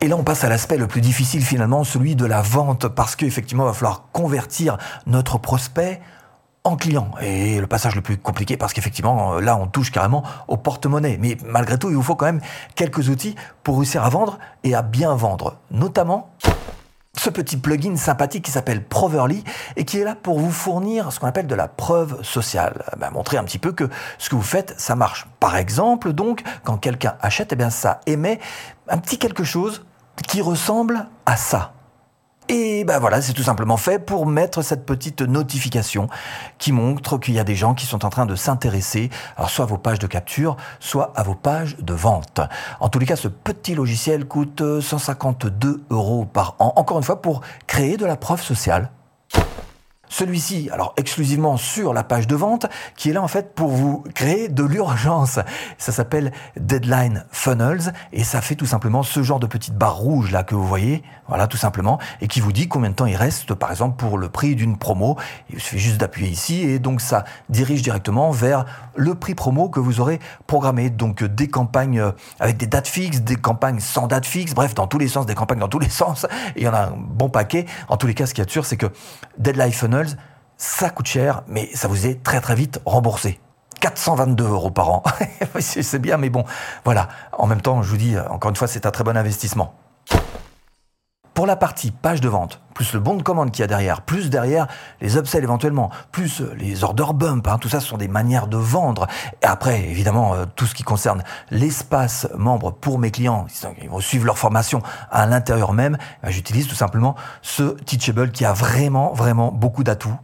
Et 0.00 0.06
là, 0.06 0.16
on 0.16 0.22
passe 0.22 0.44
à 0.44 0.48
l'aspect 0.48 0.76
le 0.76 0.86
plus 0.86 1.00
difficile 1.00 1.44
finalement, 1.44 1.82
celui 1.82 2.14
de 2.14 2.24
la 2.24 2.40
vente, 2.40 2.86
parce 2.86 3.16
qu'effectivement, 3.16 3.64
il 3.64 3.68
va 3.68 3.72
falloir 3.72 4.04
convertir 4.12 4.78
notre 5.06 5.38
prospect 5.38 6.00
en 6.62 6.76
client. 6.76 7.10
Et 7.20 7.60
le 7.60 7.66
passage 7.66 7.96
le 7.96 8.00
plus 8.00 8.16
compliqué, 8.16 8.56
parce 8.56 8.72
qu'effectivement, 8.72 9.40
là, 9.40 9.56
on 9.56 9.66
touche 9.66 9.90
carrément 9.90 10.22
au 10.46 10.56
porte-monnaie. 10.56 11.18
Mais 11.20 11.36
malgré 11.44 11.78
tout, 11.78 11.90
il 11.90 11.96
vous 11.96 12.02
faut 12.02 12.14
quand 12.14 12.26
même 12.26 12.40
quelques 12.76 13.08
outils 13.08 13.34
pour 13.64 13.78
réussir 13.78 14.04
à 14.04 14.08
vendre 14.08 14.38
et 14.62 14.74
à 14.76 14.82
bien 14.82 15.16
vendre. 15.16 15.56
Notamment 15.72 16.30
ce 17.18 17.30
petit 17.30 17.56
plugin 17.56 17.96
sympathique 17.96 18.44
qui 18.44 18.50
s'appelle 18.50 18.84
Proverly 18.84 19.44
et 19.76 19.84
qui 19.84 19.98
est 19.98 20.04
là 20.04 20.14
pour 20.14 20.38
vous 20.38 20.50
fournir 20.50 21.12
ce 21.12 21.20
qu'on 21.20 21.26
appelle 21.26 21.46
de 21.46 21.54
la 21.54 21.68
preuve 21.68 22.22
sociale. 22.22 22.84
Ben, 22.98 23.10
montrer 23.10 23.36
un 23.36 23.44
petit 23.44 23.58
peu 23.58 23.72
que 23.72 23.88
ce 24.18 24.30
que 24.30 24.36
vous 24.36 24.42
faites, 24.42 24.74
ça 24.78 24.94
marche. 24.94 25.26
Par 25.40 25.56
exemple, 25.56 26.12
donc, 26.12 26.42
quand 26.64 26.78
quelqu'un 26.78 27.16
achète, 27.20 27.52
eh 27.52 27.56
bien, 27.56 27.70
ça 27.70 28.00
émet 28.06 28.38
un 28.88 28.98
petit 28.98 29.18
quelque 29.18 29.44
chose 29.44 29.84
qui 30.26 30.40
ressemble 30.40 31.06
à 31.26 31.36
ça. 31.36 31.72
Et 32.50 32.84
ben 32.84 32.98
voilà, 32.98 33.20
c'est 33.20 33.34
tout 33.34 33.42
simplement 33.42 33.76
fait 33.76 33.98
pour 33.98 34.24
mettre 34.24 34.62
cette 34.62 34.86
petite 34.86 35.20
notification 35.20 36.08
qui 36.56 36.72
montre 36.72 37.18
qu'il 37.18 37.34
y 37.34 37.38
a 37.38 37.44
des 37.44 37.54
gens 37.54 37.74
qui 37.74 37.84
sont 37.84 38.06
en 38.06 38.08
train 38.08 38.24
de 38.24 38.34
s'intéresser, 38.36 39.10
alors 39.36 39.50
soit 39.50 39.64
à 39.64 39.68
vos 39.68 39.76
pages 39.76 39.98
de 39.98 40.06
capture, 40.06 40.56
soit 40.80 41.12
à 41.14 41.22
vos 41.22 41.34
pages 41.34 41.76
de 41.78 41.92
vente. 41.92 42.40
En 42.80 42.88
tous 42.88 42.98
les 42.98 43.06
cas, 43.06 43.16
ce 43.16 43.28
petit 43.28 43.74
logiciel 43.74 44.24
coûte 44.24 44.62
152 44.80 45.82
euros 45.90 46.24
par 46.24 46.56
an, 46.58 46.72
encore 46.76 46.96
une 46.96 47.04
fois, 47.04 47.20
pour 47.20 47.42
créer 47.66 47.98
de 47.98 48.06
la 48.06 48.16
preuve 48.16 48.42
sociale. 48.42 48.90
Celui-ci, 50.08 50.68
alors 50.72 50.94
exclusivement 50.96 51.56
sur 51.56 51.92
la 51.92 52.02
page 52.02 52.26
de 52.26 52.36
vente, 52.36 52.66
qui 52.96 53.10
est 53.10 53.12
là 53.12 53.22
en 53.22 53.28
fait 53.28 53.54
pour 53.54 53.68
vous 53.68 54.04
créer 54.14 54.48
de 54.48 54.62
l'urgence. 54.64 55.38
Ça 55.76 55.92
s'appelle 55.92 56.32
Deadline 56.56 57.24
Funnels 57.30 57.92
et 58.12 58.24
ça 58.24 58.40
fait 58.40 58.54
tout 58.54 58.66
simplement 58.66 59.02
ce 59.02 59.22
genre 59.22 59.40
de 59.40 59.46
petite 59.46 59.74
barre 59.74 59.96
rouge 59.96 60.30
là 60.30 60.42
que 60.42 60.54
vous 60.54 60.66
voyez, 60.66 61.02
voilà 61.28 61.46
tout 61.46 61.56
simplement, 61.56 61.98
et 62.20 62.28
qui 62.28 62.40
vous 62.40 62.52
dit 62.52 62.68
combien 62.68 62.90
de 62.90 62.94
temps 62.94 63.06
il 63.06 63.16
reste 63.16 63.54
par 63.54 63.70
exemple 63.70 63.96
pour 63.96 64.18
le 64.18 64.28
prix 64.28 64.54
d'une 64.54 64.78
promo. 64.78 65.16
Il 65.50 65.60
suffit 65.60 65.78
juste 65.78 65.98
d'appuyer 65.98 66.30
ici 66.30 66.62
et 66.62 66.78
donc 66.78 67.00
ça 67.00 67.24
dirige 67.48 67.82
directement 67.82 68.30
vers 68.30 68.64
le 68.96 69.14
prix 69.14 69.34
promo 69.34 69.68
que 69.68 69.80
vous 69.80 70.00
aurez 70.00 70.20
programmé. 70.46 70.90
Donc 70.90 71.22
des 71.22 71.48
campagnes 71.48 72.02
avec 72.40 72.56
des 72.56 72.66
dates 72.66 72.88
fixes, 72.88 73.20
des 73.20 73.36
campagnes 73.36 73.80
sans 73.80 74.06
date 74.06 74.26
fixe, 74.26 74.54
bref 74.54 74.74
dans 74.74 74.86
tous 74.86 74.98
les 74.98 75.08
sens, 75.08 75.26
des 75.26 75.34
campagnes 75.34 75.58
dans 75.58 75.68
tous 75.68 75.78
les 75.78 75.88
sens. 75.90 76.26
Et 76.56 76.60
il 76.60 76.62
y 76.62 76.68
en 76.68 76.74
a 76.74 76.86
un 76.86 76.94
bon 76.96 77.28
paquet. 77.28 77.66
En 77.88 77.96
tous 77.96 78.06
les 78.06 78.14
cas, 78.14 78.26
ce 78.26 78.34
qui 78.34 78.40
est 78.40 78.50
sûr, 78.50 78.64
c'est 78.64 78.76
que 78.76 78.86
Deadline 79.38 79.72
Funnels 79.72 79.97
ça 80.56 80.90
coûte 80.90 81.06
cher, 81.06 81.42
mais 81.46 81.70
ça 81.74 81.88
vous 81.88 82.06
est 82.06 82.22
très 82.22 82.40
très 82.40 82.54
vite 82.54 82.80
remboursé. 82.84 83.40
422 83.80 84.44
euros 84.44 84.70
par 84.70 84.90
an. 84.90 85.02
c'est 85.60 85.98
bien, 86.00 86.16
mais 86.16 86.30
bon, 86.30 86.44
voilà. 86.84 87.08
En 87.32 87.46
même 87.46 87.60
temps, 87.60 87.82
je 87.82 87.90
vous 87.90 87.96
dis, 87.96 88.18
encore 88.18 88.50
une 88.50 88.56
fois, 88.56 88.66
c'est 88.66 88.86
un 88.86 88.90
très 88.90 89.04
bon 89.04 89.16
investissement. 89.16 89.74
Pour 91.38 91.46
la 91.46 91.54
partie 91.54 91.92
page 91.92 92.20
de 92.20 92.28
vente, 92.28 92.60
plus 92.74 92.92
le 92.94 92.98
bon 92.98 93.14
de 93.14 93.22
commande 93.22 93.52
qu'il 93.52 93.60
y 93.60 93.62
a 93.62 93.68
derrière, 93.68 94.02
plus 94.02 94.28
derrière 94.28 94.66
les 95.00 95.16
upsells 95.16 95.44
éventuellement, 95.44 95.88
plus 96.10 96.42
les 96.56 96.82
order 96.82 97.04
bump, 97.14 97.46
hein, 97.46 97.58
tout 97.58 97.68
ça 97.68 97.78
ce 97.78 97.86
sont 97.86 97.96
des 97.96 98.08
manières 98.08 98.48
de 98.48 98.56
vendre. 98.56 99.06
Et 99.40 99.46
après, 99.46 99.84
évidemment, 99.84 100.34
euh, 100.34 100.46
tout 100.56 100.66
ce 100.66 100.74
qui 100.74 100.82
concerne 100.82 101.22
l'espace 101.52 102.26
membre 102.36 102.72
pour 102.72 102.98
mes 102.98 103.12
clients, 103.12 103.46
ils 103.80 103.88
vont 103.88 104.00
suivre 104.00 104.26
leur 104.26 104.36
formation 104.36 104.82
à 105.12 105.26
l'intérieur 105.26 105.74
même, 105.74 105.96
ben, 106.24 106.30
j'utilise 106.30 106.66
tout 106.66 106.74
simplement 106.74 107.14
ce 107.40 107.76
Teachable 107.84 108.32
qui 108.32 108.44
a 108.44 108.52
vraiment, 108.52 109.12
vraiment 109.12 109.52
beaucoup 109.52 109.84
d'atouts, 109.84 110.18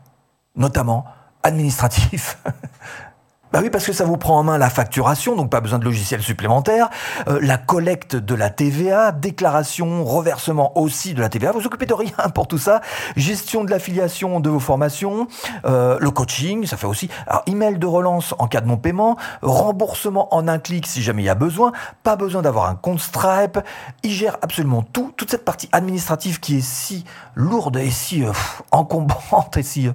notamment 0.56 1.04
administratifs. 1.44 2.38
Bah 3.54 3.61
oui, 3.62 3.70
parce 3.70 3.87
que 3.87 3.92
ça 3.92 4.04
vous 4.04 4.16
prend 4.16 4.37
en 4.37 4.42
main 4.42 4.58
la 4.58 4.68
facturation, 4.68 5.37
donc 5.37 5.49
pas 5.49 5.61
besoin 5.61 5.78
de 5.78 5.84
logiciel 5.84 6.20
supplémentaire, 6.20 6.90
euh, 7.28 7.38
la 7.40 7.56
collecte 7.56 8.16
de 8.16 8.34
la 8.34 8.50
TVA, 8.50 9.12
déclaration, 9.12 10.04
reversement 10.04 10.76
aussi 10.76 11.14
de 11.14 11.20
la 11.20 11.28
TVA. 11.28 11.52
Vous 11.52 11.64
occupez 11.64 11.87
de 11.87 11.94
rien 11.94 12.11
pour 12.34 12.49
tout 12.49 12.58
ça. 12.58 12.80
Gestion 13.14 13.62
de 13.62 13.70
l'affiliation 13.70 14.40
de 14.40 14.50
vos 14.50 14.58
formations, 14.58 15.28
euh, 15.66 15.99
le 16.00 16.11
coaching, 16.11 16.66
ça 16.66 16.76
fait 16.76 16.88
aussi. 16.88 17.08
Alors, 17.28 17.44
email 17.46 17.78
de 17.78 17.87
relance 17.87 18.34
en 18.40 18.49
cas 18.49 18.61
de 18.61 18.66
non-paiement, 18.66 19.16
remboursement 19.40 20.34
en 20.34 20.49
un 20.49 20.58
clic 20.58 20.84
si 20.84 21.00
jamais 21.00 21.23
il 21.23 21.26
y 21.26 21.30
a 21.30 21.37
besoin. 21.37 21.70
Pas 22.02 22.16
besoin 22.16 22.42
d'avoir 22.42 22.68
un 22.68 22.75
compte 22.75 22.99
Stripe. 22.99 23.61
Il 24.02 24.11
gère 24.11 24.37
absolument 24.42 24.82
tout, 24.82 25.12
toute 25.16 25.30
cette 25.30 25.44
partie 25.44 25.68
administrative 25.70 26.40
qui 26.40 26.56
est 26.56 26.61
si 26.61 27.04
lourde 27.37 27.76
et 27.76 27.92
si 27.92 28.25
euh, 28.25 28.32
encombrante 28.73 29.56
et 29.58 29.62
si 29.62 29.88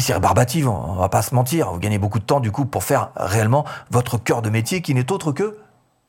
c'est 0.00 0.14
rébarbatif, 0.14 0.66
on 0.66 0.94
va 0.94 1.08
pas 1.08 1.22
se 1.22 1.34
mentir. 1.34 1.70
Vous 1.72 1.78
gagnez 1.78 1.98
beaucoup 1.98 2.18
de 2.18 2.24
temps 2.24 2.40
du 2.40 2.50
coup 2.50 2.64
pour 2.64 2.84
faire 2.84 3.10
réellement 3.16 3.64
votre 3.90 4.18
cœur 4.18 4.42
de 4.42 4.50
métier 4.50 4.82
qui 4.82 4.94
n'est 4.94 5.10
autre 5.12 5.32
que 5.32 5.58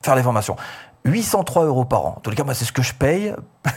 faire 0.03 0.15
les 0.15 0.23
formations. 0.23 0.55
803 1.05 1.65
euros 1.65 1.85
par 1.85 2.05
an. 2.05 2.13
En 2.17 2.19
tous 2.19 2.29
les 2.29 2.35
cas, 2.35 2.43
moi, 2.43 2.53
c'est 2.53 2.65
ce 2.65 2.71
que 2.71 2.81
je 2.81 2.93
paye. 2.93 3.33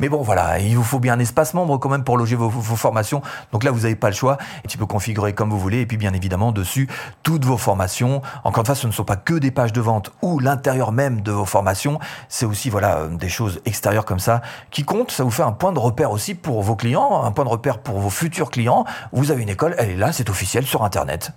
Mais 0.00 0.08
bon, 0.08 0.22
voilà, 0.22 0.58
il 0.58 0.76
vous 0.76 0.82
faut 0.82 0.98
bien 0.98 1.14
un 1.14 1.18
espace 1.18 1.54
membre 1.54 1.78
quand 1.78 1.88
même 1.88 2.04
pour 2.04 2.16
loger 2.16 2.36
vos, 2.36 2.50
formations. 2.50 3.22
Donc 3.52 3.64
là, 3.64 3.70
vous 3.70 3.80
n'avez 3.80 3.96
pas 3.96 4.08
le 4.08 4.14
choix. 4.14 4.38
Et 4.64 4.68
tu 4.68 4.78
peux 4.78 4.86
configurer 4.86 5.32
comme 5.32 5.50
vous 5.50 5.58
voulez. 5.58 5.80
Et 5.80 5.86
puis, 5.86 5.96
bien 5.96 6.12
évidemment, 6.12 6.52
dessus, 6.52 6.88
toutes 7.22 7.44
vos 7.44 7.56
formations. 7.56 8.22
Encore 8.44 8.62
une 8.62 8.66
fois, 8.66 8.74
ce 8.74 8.86
ne 8.86 8.92
sont 8.92 9.04
pas 9.04 9.16
que 9.16 9.34
des 9.34 9.50
pages 9.50 9.72
de 9.72 9.80
vente 9.80 10.12
ou 10.22 10.38
l'intérieur 10.38 10.92
même 10.92 11.22
de 11.22 11.32
vos 11.32 11.44
formations. 11.44 11.98
C'est 12.28 12.46
aussi, 12.46 12.70
voilà, 12.70 13.06
des 13.08 13.28
choses 13.28 13.60
extérieures 13.64 14.04
comme 14.04 14.20
ça 14.20 14.42
qui 14.70 14.84
comptent. 14.84 15.10
Ça 15.10 15.24
vous 15.24 15.30
fait 15.30 15.42
un 15.42 15.52
point 15.52 15.72
de 15.72 15.78
repère 15.78 16.10
aussi 16.10 16.34
pour 16.34 16.62
vos 16.62 16.76
clients, 16.76 17.22
un 17.24 17.32
point 17.32 17.44
de 17.44 17.50
repère 17.50 17.78
pour 17.78 17.98
vos 17.98 18.10
futurs 18.10 18.50
clients. 18.50 18.84
Vous 19.12 19.30
avez 19.30 19.42
une 19.42 19.48
école, 19.48 19.74
elle 19.78 19.90
est 19.90 19.96
là, 19.96 20.12
c'est 20.12 20.30
officiel 20.30 20.66
sur 20.66 20.84
Internet. 20.84 21.32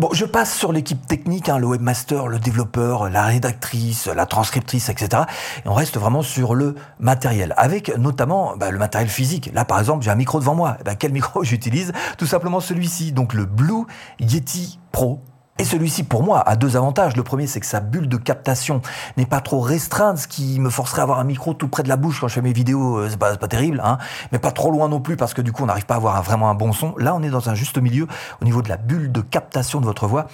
Bon, 0.00 0.08
je 0.14 0.24
passe 0.24 0.56
sur 0.56 0.72
l'équipe 0.72 1.06
technique, 1.06 1.50
hein, 1.50 1.58
le 1.58 1.66
webmaster, 1.66 2.26
le 2.26 2.38
développeur, 2.38 3.10
la 3.10 3.24
rédactrice, 3.24 4.06
la 4.06 4.24
transcriptrice, 4.24 4.88
etc. 4.88 5.24
Et 5.62 5.68
on 5.68 5.74
reste 5.74 5.98
vraiment 5.98 6.22
sur 6.22 6.54
le 6.54 6.74
matériel, 7.00 7.52
avec 7.58 7.94
notamment 7.98 8.56
bah, 8.56 8.70
le 8.70 8.78
matériel 8.78 9.10
physique. 9.10 9.50
Là, 9.52 9.66
par 9.66 9.78
exemple, 9.78 10.02
j'ai 10.02 10.10
un 10.10 10.14
micro 10.14 10.40
devant 10.40 10.54
moi. 10.54 10.78
Ben, 10.86 10.96
quel 10.96 11.12
micro 11.20 11.44
j'utilise? 11.44 11.92
Tout 12.16 12.24
simplement 12.24 12.60
celui-ci, 12.60 13.12
donc 13.12 13.34
le 13.34 13.44
Blue 13.44 13.84
Yeti 14.20 14.80
Pro 14.90 15.20
et 15.60 15.64
celui-ci, 15.64 16.04
pour 16.04 16.22
moi, 16.22 16.40
a 16.40 16.56
deux 16.56 16.78
avantages. 16.78 17.18
Le 17.18 17.22
premier, 17.22 17.46
c'est 17.46 17.60
que 17.60 17.66
sa 17.66 17.80
bulle 17.80 18.08
de 18.08 18.16
captation 18.16 18.80
n'est 19.18 19.26
pas 19.26 19.42
trop 19.42 19.60
restreinte, 19.60 20.16
ce 20.16 20.26
qui 20.26 20.58
me 20.58 20.70
forcerait 20.70 21.00
à 21.00 21.02
avoir 21.02 21.18
un 21.18 21.24
micro 21.24 21.52
tout 21.52 21.68
près 21.68 21.82
de 21.82 21.90
la 21.90 21.98
bouche 21.98 22.18
quand 22.18 22.28
je 22.28 22.32
fais 22.32 22.40
mes 22.40 22.54
vidéos. 22.54 22.96
Euh, 22.96 23.08
c'est 23.10 23.18
pas, 23.18 23.36
pas 23.36 23.46
terrible, 23.46 23.82
hein. 23.84 23.98
Mais 24.32 24.38
pas 24.38 24.52
trop 24.52 24.70
loin 24.70 24.88
non 24.88 25.00
plus, 25.00 25.18
parce 25.18 25.34
que 25.34 25.42
du 25.42 25.52
coup, 25.52 25.64
on 25.64 25.66
n'arrive 25.66 25.84
pas 25.84 25.92
à 25.92 25.96
avoir 25.98 26.22
vraiment 26.22 26.48
un 26.48 26.54
bon 26.54 26.72
son. 26.72 26.94
Là, 26.96 27.14
on 27.14 27.22
est 27.22 27.28
dans 27.28 27.50
un 27.50 27.54
juste 27.54 27.76
milieu 27.76 28.06
au 28.40 28.46
niveau 28.46 28.62
de 28.62 28.70
la 28.70 28.78
bulle 28.78 29.12
de 29.12 29.20
captation 29.20 29.82
de 29.82 29.84
votre 29.84 30.06
voix, 30.06 30.28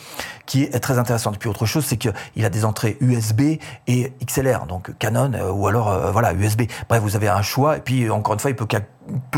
qui 0.47 0.63
est 0.63 0.79
très 0.79 0.97
intéressante. 0.97 1.35
Et 1.35 1.39
puis 1.39 1.49
autre 1.49 1.67
chose, 1.67 1.85
c'est 1.85 1.97
qu'il 1.97 2.45
a 2.45 2.49
des 2.49 2.65
entrées 2.65 2.97
USB 3.01 3.59
et 3.89 4.13
XLR, 4.25 4.67
donc 4.67 4.97
Canon 5.01 5.33
euh, 5.35 5.51
ou 5.51 5.67
alors 5.67 5.91
euh, 5.91 6.13
voilà 6.13 6.35
USB. 6.35 6.63
Bref, 6.89 7.03
vous 7.03 7.17
avez 7.17 7.29
un 7.29 7.43
choix. 7.43 7.79
Et 7.79 7.81
puis 7.81 8.09
encore 8.11 8.35
une 8.35 8.41
fois, 8.41 8.53
il 8.53 8.57
peut, 8.57 8.67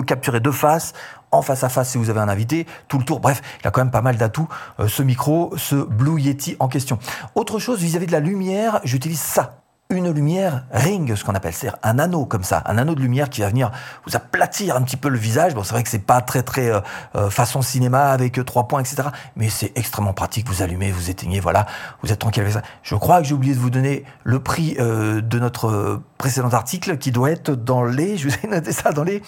capturer 0.03 0.41
deux 0.41 0.53
faces 0.53 0.93
en 1.31 1.43
face 1.43 1.65
à 1.65 1.69
face 1.69 1.91
si 1.91 1.99
vous 1.99 2.11
avez 2.11 2.21
un 2.21 2.29
invité, 2.29 2.67
tout 2.89 2.99
le 2.99 3.05
tour. 3.05 3.21
Bref, 3.21 3.43
il 3.61 3.69
a 3.69 3.71
quand 3.71 3.81
même 3.81 3.91
pas 3.91 4.03
mal 4.03 4.17
d'atouts, 4.17 4.49
euh, 4.81 4.89
ce 4.89 5.03
micro, 5.03 5.53
ce 5.57 5.75
Blue 5.75 6.21
Yeti 6.21 6.57
en 6.59 6.69
question. 6.69 6.99
Autre 7.35 7.59
chose, 7.59 7.81
vis-à-vis 7.81 8.07
de 8.07 8.13
la 8.13 8.21
lumière, 8.21 8.81
j'utilise 8.85 9.21
ça. 9.21 9.55
Une 9.91 10.13
lumière 10.13 10.67
ring, 10.71 11.15
ce 11.15 11.25
qu'on 11.25 11.35
appelle, 11.35 11.55
c'est 11.55 11.71
un 11.83 11.99
anneau 11.99 12.27
comme 12.27 12.45
ça, 12.45 12.63
un 12.67 12.77
anneau 12.77 12.95
de 12.95 13.01
lumière 13.01 13.31
qui 13.31 13.41
va 13.41 13.49
venir 13.49 13.71
vous 14.07 14.15
aplatir 14.17 14.77
un 14.77 14.83
petit 14.83 14.99
peu 14.99 15.09
le 15.09 15.17
visage. 15.17 15.55
Bon, 15.55 15.63
c'est 15.63 15.73
vrai 15.73 15.83
que 15.83 15.89
c'est 15.89 15.99
pas 15.99 16.21
très 16.21 16.43
très 16.43 16.71
euh, 16.71 16.81
euh, 17.17 17.31
façon 17.31 17.63
cinéma 17.63 18.11
avec 18.11 18.45
trois 18.45 18.69
points, 18.69 18.81
etc. 18.81 19.05
Mais 19.35 19.49
c'est 19.49 19.73
extrêmement 19.77 20.13
pratique. 20.13 20.47
Vous 20.47 20.61
allumez, 20.61 20.91
vous 20.91 21.09
éteignez, 21.09 21.41
voilà, 21.41 21.65
vous 22.03 22.13
êtes 22.13 22.19
tranquille 22.19 22.43
avec 22.43 22.53
ça. 22.53 22.63
Je 22.83 22.97
crois 22.97 23.23
que 23.23 23.29
j'ai 23.29 23.33
oublié 23.33 23.55
de 23.55 23.59
vous 23.59 23.71
donner 23.71 24.05
le 24.25 24.41
prix 24.41 24.75
de 24.75 25.39
notre 25.39 26.03
précédent 26.19 26.51
article 26.51 26.99
qui 26.99 27.11
doit 27.11 27.31
être 27.31 27.53
dans 27.53 27.83
les, 27.83 28.17
je 28.19 28.29
vous 28.29 28.35
ai 28.45 28.47
noté 28.47 28.73
ça 28.73 28.93
dans 28.93 29.05
les 29.05 29.23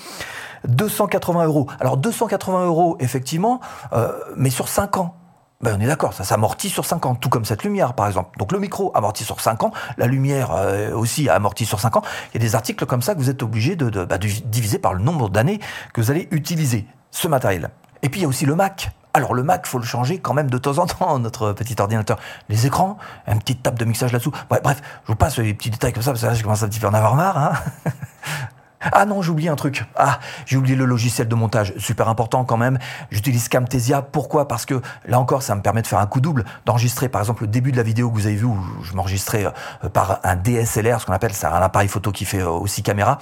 280 0.69 1.45
euros. 1.45 1.67
Alors 1.81 1.97
280 1.97 2.67
euros, 2.67 2.97
effectivement, 3.01 3.61
euh, 3.93 4.13
mais 4.37 4.51
sur 4.51 4.69
5 4.69 4.99
ans. 4.99 5.15
Ben, 5.63 5.77
on 5.79 5.81
est 5.83 5.87
d'accord, 5.87 6.15
ça 6.15 6.25
s'amortit 6.25 6.71
sur 6.71 6.87
5 6.87 7.05
ans, 7.05 7.15
tout 7.15 7.29
comme 7.29 7.45
cette 7.45 7.65
lumière 7.65 7.93
par 7.93 8.07
exemple. 8.07 8.39
Donc 8.39 8.51
le 8.51 8.59
micro 8.59 8.93
amorti 8.95 9.25
sur 9.25 9.43
5 9.43 9.63
ans, 9.63 9.73
la 9.99 10.07
lumière 10.07 10.53
euh, 10.55 10.95
aussi 10.95 11.29
amortie 11.29 11.67
sur 11.67 11.81
5 11.81 11.97
ans. 11.97 12.03
Il 12.33 12.41
y 12.41 12.45
a 12.45 12.47
des 12.47 12.55
articles 12.55 12.87
comme 12.87 13.03
ça 13.03 13.15
que 13.15 13.21
vous 13.21 13.29
êtes 13.29 13.43
obligé 13.43 13.77
de, 13.77 13.91
bah, 14.05 14.17
de 14.17 14.27
diviser 14.27 14.79
par 14.79 14.95
le 14.95 15.03
nombre 15.03 15.29
d'années 15.29 15.61
que 15.93 16.01
vous 16.01 16.11
allez 16.11 16.29
utiliser 16.31 16.87
ce 17.11 17.29
matériel. 17.29 17.69
Et 18.03 18.09
puis 18.09 18.21
il 18.21 18.23
y 18.23 18.27
a 18.27 18.29
aussi 18.29 18.47
le 18.47 18.55
Mac. 18.55 18.91
Alors 19.13 19.35
le 19.35 19.43
Mac, 19.43 19.67
faut 19.67 19.79
le 19.79 19.85
changer 19.85 20.19
quand 20.19 20.33
même 20.33 20.49
de 20.49 20.57
temps 20.57 20.79
en 20.79 20.87
temps, 20.87 21.19
notre 21.19 21.53
petit 21.53 21.77
ordinateur. 21.79 22.19
Les 22.49 22.67
écrans, 22.67 22.97
une 23.27 23.41
petite 23.41 23.63
table 23.63 23.79
de 23.79 23.85
mixage 23.85 24.13
là-dessous. 24.13 24.33
Bref, 24.49 24.81
je 25.05 25.09
vous 25.09 25.17
passe 25.17 25.39
les 25.39 25.53
petits 25.53 25.71
détails 25.71 25.93
comme 25.93 26.03
ça, 26.03 26.13
parce 26.13 26.23
que 26.23 26.27
là, 26.27 26.35
je 26.35 26.43
commence 26.43 26.63
un 26.63 26.69
à 26.69 26.89
en 26.89 26.95
avoir 26.95 27.17
marre. 27.17 27.37
Hein 27.37 27.53
Ah 28.81 29.05
non, 29.05 29.21
j'ai 29.21 29.31
oublié 29.31 29.51
un 29.51 29.57
truc. 29.57 29.85
Ah, 29.95 30.21
j'ai 30.47 30.57
oublié 30.57 30.75
le 30.75 30.87
logiciel 30.87 31.29
de 31.29 31.35
montage. 31.35 31.75
Super 31.77 32.09
important 32.09 32.45
quand 32.45 32.57
même. 32.57 32.79
J'utilise 33.11 33.49
Camtasia. 33.51 34.01
Pourquoi? 34.01 34.49
Parce 34.49 34.65
que 34.65 34.81
là 35.07 35.21
encore, 35.21 35.43
ça 35.43 35.55
me 35.55 35.61
permet 35.61 35.83
de 35.83 35.87
faire 35.87 35.99
un 35.99 36.07
coup 36.07 36.21
double, 36.21 36.45
d'enregistrer 36.65 37.11
par 37.11 37.21
exemple 37.21 37.43
le 37.43 37.49
début 37.49 37.73
de 37.73 37.77
la 37.77 37.83
vidéo 37.83 38.11
que 38.11 38.15
vous 38.15 38.27
avez 38.27 38.37
vu 38.37 38.47
où 38.47 38.59
je 38.83 38.95
m'enregistrais 38.95 39.45
euh, 39.85 39.89
par 39.91 40.21
un 40.25 40.35
DSLR, 40.35 41.01
ce 41.01 41.07
qu'on 41.07 41.13
appelle, 41.13 41.35
c'est 41.35 41.47
un 41.47 41.53
appareil 41.53 41.89
photo 41.89 42.11
qui 42.11 42.25
fait 42.25 42.41
euh, 42.41 42.49
aussi 42.49 42.83
caméra, 42.83 43.19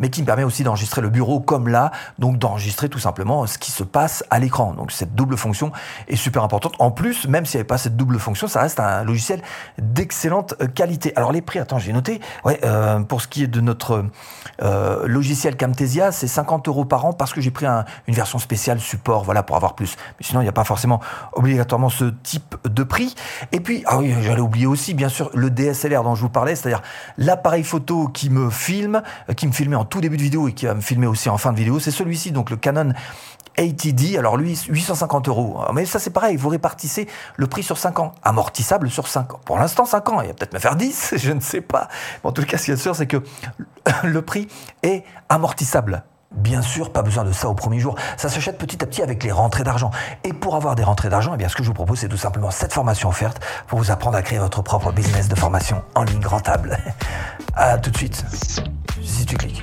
mais 0.00 0.08
qui 0.08 0.22
me 0.22 0.26
permet 0.26 0.44
aussi 0.44 0.64
d'enregistrer 0.64 1.02
le 1.02 1.10
bureau 1.10 1.40
comme 1.40 1.68
là, 1.68 1.90
donc 2.18 2.38
d'enregistrer 2.38 2.88
tout 2.88 2.98
simplement 2.98 3.46
ce 3.46 3.58
qui 3.58 3.70
se 3.70 3.84
passe 3.84 4.24
à 4.30 4.38
l'écran. 4.38 4.72
Donc 4.72 4.92
cette 4.92 5.14
double 5.14 5.36
fonction 5.36 5.72
est 6.08 6.16
super 6.16 6.42
importante. 6.42 6.74
En 6.78 6.90
plus, 6.90 7.28
même 7.28 7.44
s'il 7.44 7.58
n'y 7.58 7.60
avait 7.60 7.66
pas 7.66 7.78
cette 7.78 7.96
double 7.96 8.18
fonction, 8.18 8.48
ça 8.48 8.62
reste 8.62 8.80
un 8.80 9.04
logiciel 9.04 9.42
d'excellente 9.76 10.54
euh, 10.62 10.68
qualité. 10.68 11.12
Alors 11.16 11.32
les 11.32 11.42
prix, 11.42 11.58
attends, 11.58 11.78
j'ai 11.78 11.92
noté. 11.92 12.20
Ouais, 12.44 12.60
pour 13.08 13.20
ce 13.20 13.28
qui 13.28 13.42
est 13.42 13.46
de 13.46 13.60
notre 13.60 14.04
logiciel 15.06 15.56
Camtasia, 15.56 16.12
c'est 16.12 16.26
50 16.26 16.68
euros 16.68 16.84
par 16.84 17.04
an 17.04 17.12
parce 17.12 17.32
que 17.32 17.40
j'ai 17.40 17.50
pris 17.50 17.66
une 17.66 18.14
version 18.14 18.38
spéciale 18.38 18.80
support, 18.80 19.24
voilà, 19.24 19.42
pour 19.42 19.56
avoir 19.56 19.74
plus. 19.74 19.96
Mais 20.18 20.26
sinon, 20.26 20.40
il 20.40 20.44
n'y 20.44 20.48
a 20.48 20.52
pas 20.52 20.64
forcément 20.64 21.00
obligatoirement 21.32 21.88
ce 21.88 22.06
type 22.22 22.56
de 22.64 22.82
prix. 22.82 23.14
Et 23.52 23.60
puis, 23.60 23.82
ah 23.86 23.98
oui, 23.98 24.14
j'allais 24.22 24.40
oublier 24.40 24.66
aussi, 24.66 24.94
bien 24.94 25.08
sûr, 25.08 25.30
le 25.34 25.50
DSLR 25.50 26.02
dont 26.02 26.14
je 26.14 26.22
vous 26.22 26.28
parlais, 26.28 26.54
c'est-à-dire 26.56 26.82
l'appareil 27.18 27.64
photo 27.64 28.08
qui 28.08 28.30
me 28.30 28.50
filme, 28.50 29.02
euh, 29.28 29.34
qui 29.34 29.46
me 29.46 29.52
filmait 29.52 29.76
en 29.76 29.84
tout 29.84 30.00
début 30.00 30.16
de 30.16 30.22
vidéo 30.22 30.48
et 30.48 30.52
qui 30.52 30.66
va 30.66 30.74
me 30.74 30.80
filmer 30.80 31.06
aussi 31.06 31.28
en 31.28 31.38
fin 31.38 31.52
de 31.52 31.58
vidéo. 31.58 31.78
C'est 31.78 31.90
celui-ci, 31.90 32.32
donc 32.32 32.50
le 32.50 32.56
Canon 32.56 32.92
ATD, 33.58 34.16
alors 34.16 34.36
lui, 34.36 34.58
850 34.68 35.28
euros. 35.28 35.60
Mais 35.74 35.84
ça, 35.84 35.98
c'est 35.98 36.10
pareil, 36.10 36.36
vous 36.36 36.48
répartissez 36.48 37.08
le 37.36 37.46
prix 37.46 37.62
sur 37.62 37.78
5 37.78 37.98
ans, 38.00 38.12
amortissable 38.22 38.90
sur 38.90 39.08
5 39.08 39.34
ans. 39.34 39.40
Pour 39.44 39.58
l'instant, 39.58 39.84
5 39.84 40.08
ans, 40.10 40.20
il 40.22 40.28
va 40.28 40.34
peut-être 40.34 40.54
me 40.54 40.58
faire 40.58 40.76
10, 40.76 41.14
je 41.16 41.32
ne 41.32 41.40
sais 41.40 41.60
pas. 41.60 41.88
en 42.24 42.32
tout 42.32 42.44
cas, 42.44 42.56
ce 42.58 42.66
qui 42.66 42.70
est 42.70 42.76
sûr, 42.76 42.96
c'est 42.96 43.06
que 43.06 43.22
le 44.04 44.22
prix 44.22 44.48
amortissable. 45.28 46.04
Bien 46.34 46.62
sûr, 46.62 46.92
pas 46.92 47.02
besoin 47.02 47.24
de 47.24 47.32
ça 47.32 47.48
au 47.48 47.54
premier 47.54 47.78
jour. 47.78 47.94
Ça 48.16 48.28
s'achète 48.28 48.56
petit 48.56 48.82
à 48.82 48.86
petit 48.86 49.02
avec 49.02 49.22
les 49.22 49.32
rentrées 49.32 49.64
d'argent. 49.64 49.90
Et 50.24 50.32
pour 50.32 50.56
avoir 50.56 50.74
des 50.74 50.82
rentrées 50.82 51.10
d'argent, 51.10 51.32
eh 51.34 51.36
bien, 51.36 51.48
ce 51.48 51.56
que 51.56 51.62
je 51.62 51.68
vous 51.68 51.74
propose, 51.74 51.98
c'est 51.98 52.08
tout 52.08 52.16
simplement 52.16 52.50
cette 52.50 52.72
formation 52.72 53.10
offerte 53.10 53.40
pour 53.66 53.78
vous 53.78 53.90
apprendre 53.90 54.16
à 54.16 54.22
créer 54.22 54.38
votre 54.38 54.62
propre 54.62 54.92
business 54.92 55.28
de 55.28 55.34
formation 55.34 55.82
en 55.94 56.04
ligne 56.04 56.24
rentable. 56.26 56.78
À 57.54 57.76
tout 57.76 57.90
de 57.90 57.96
suite, 57.98 58.24
si 59.02 59.26
tu 59.26 59.36
cliques. 59.36 59.62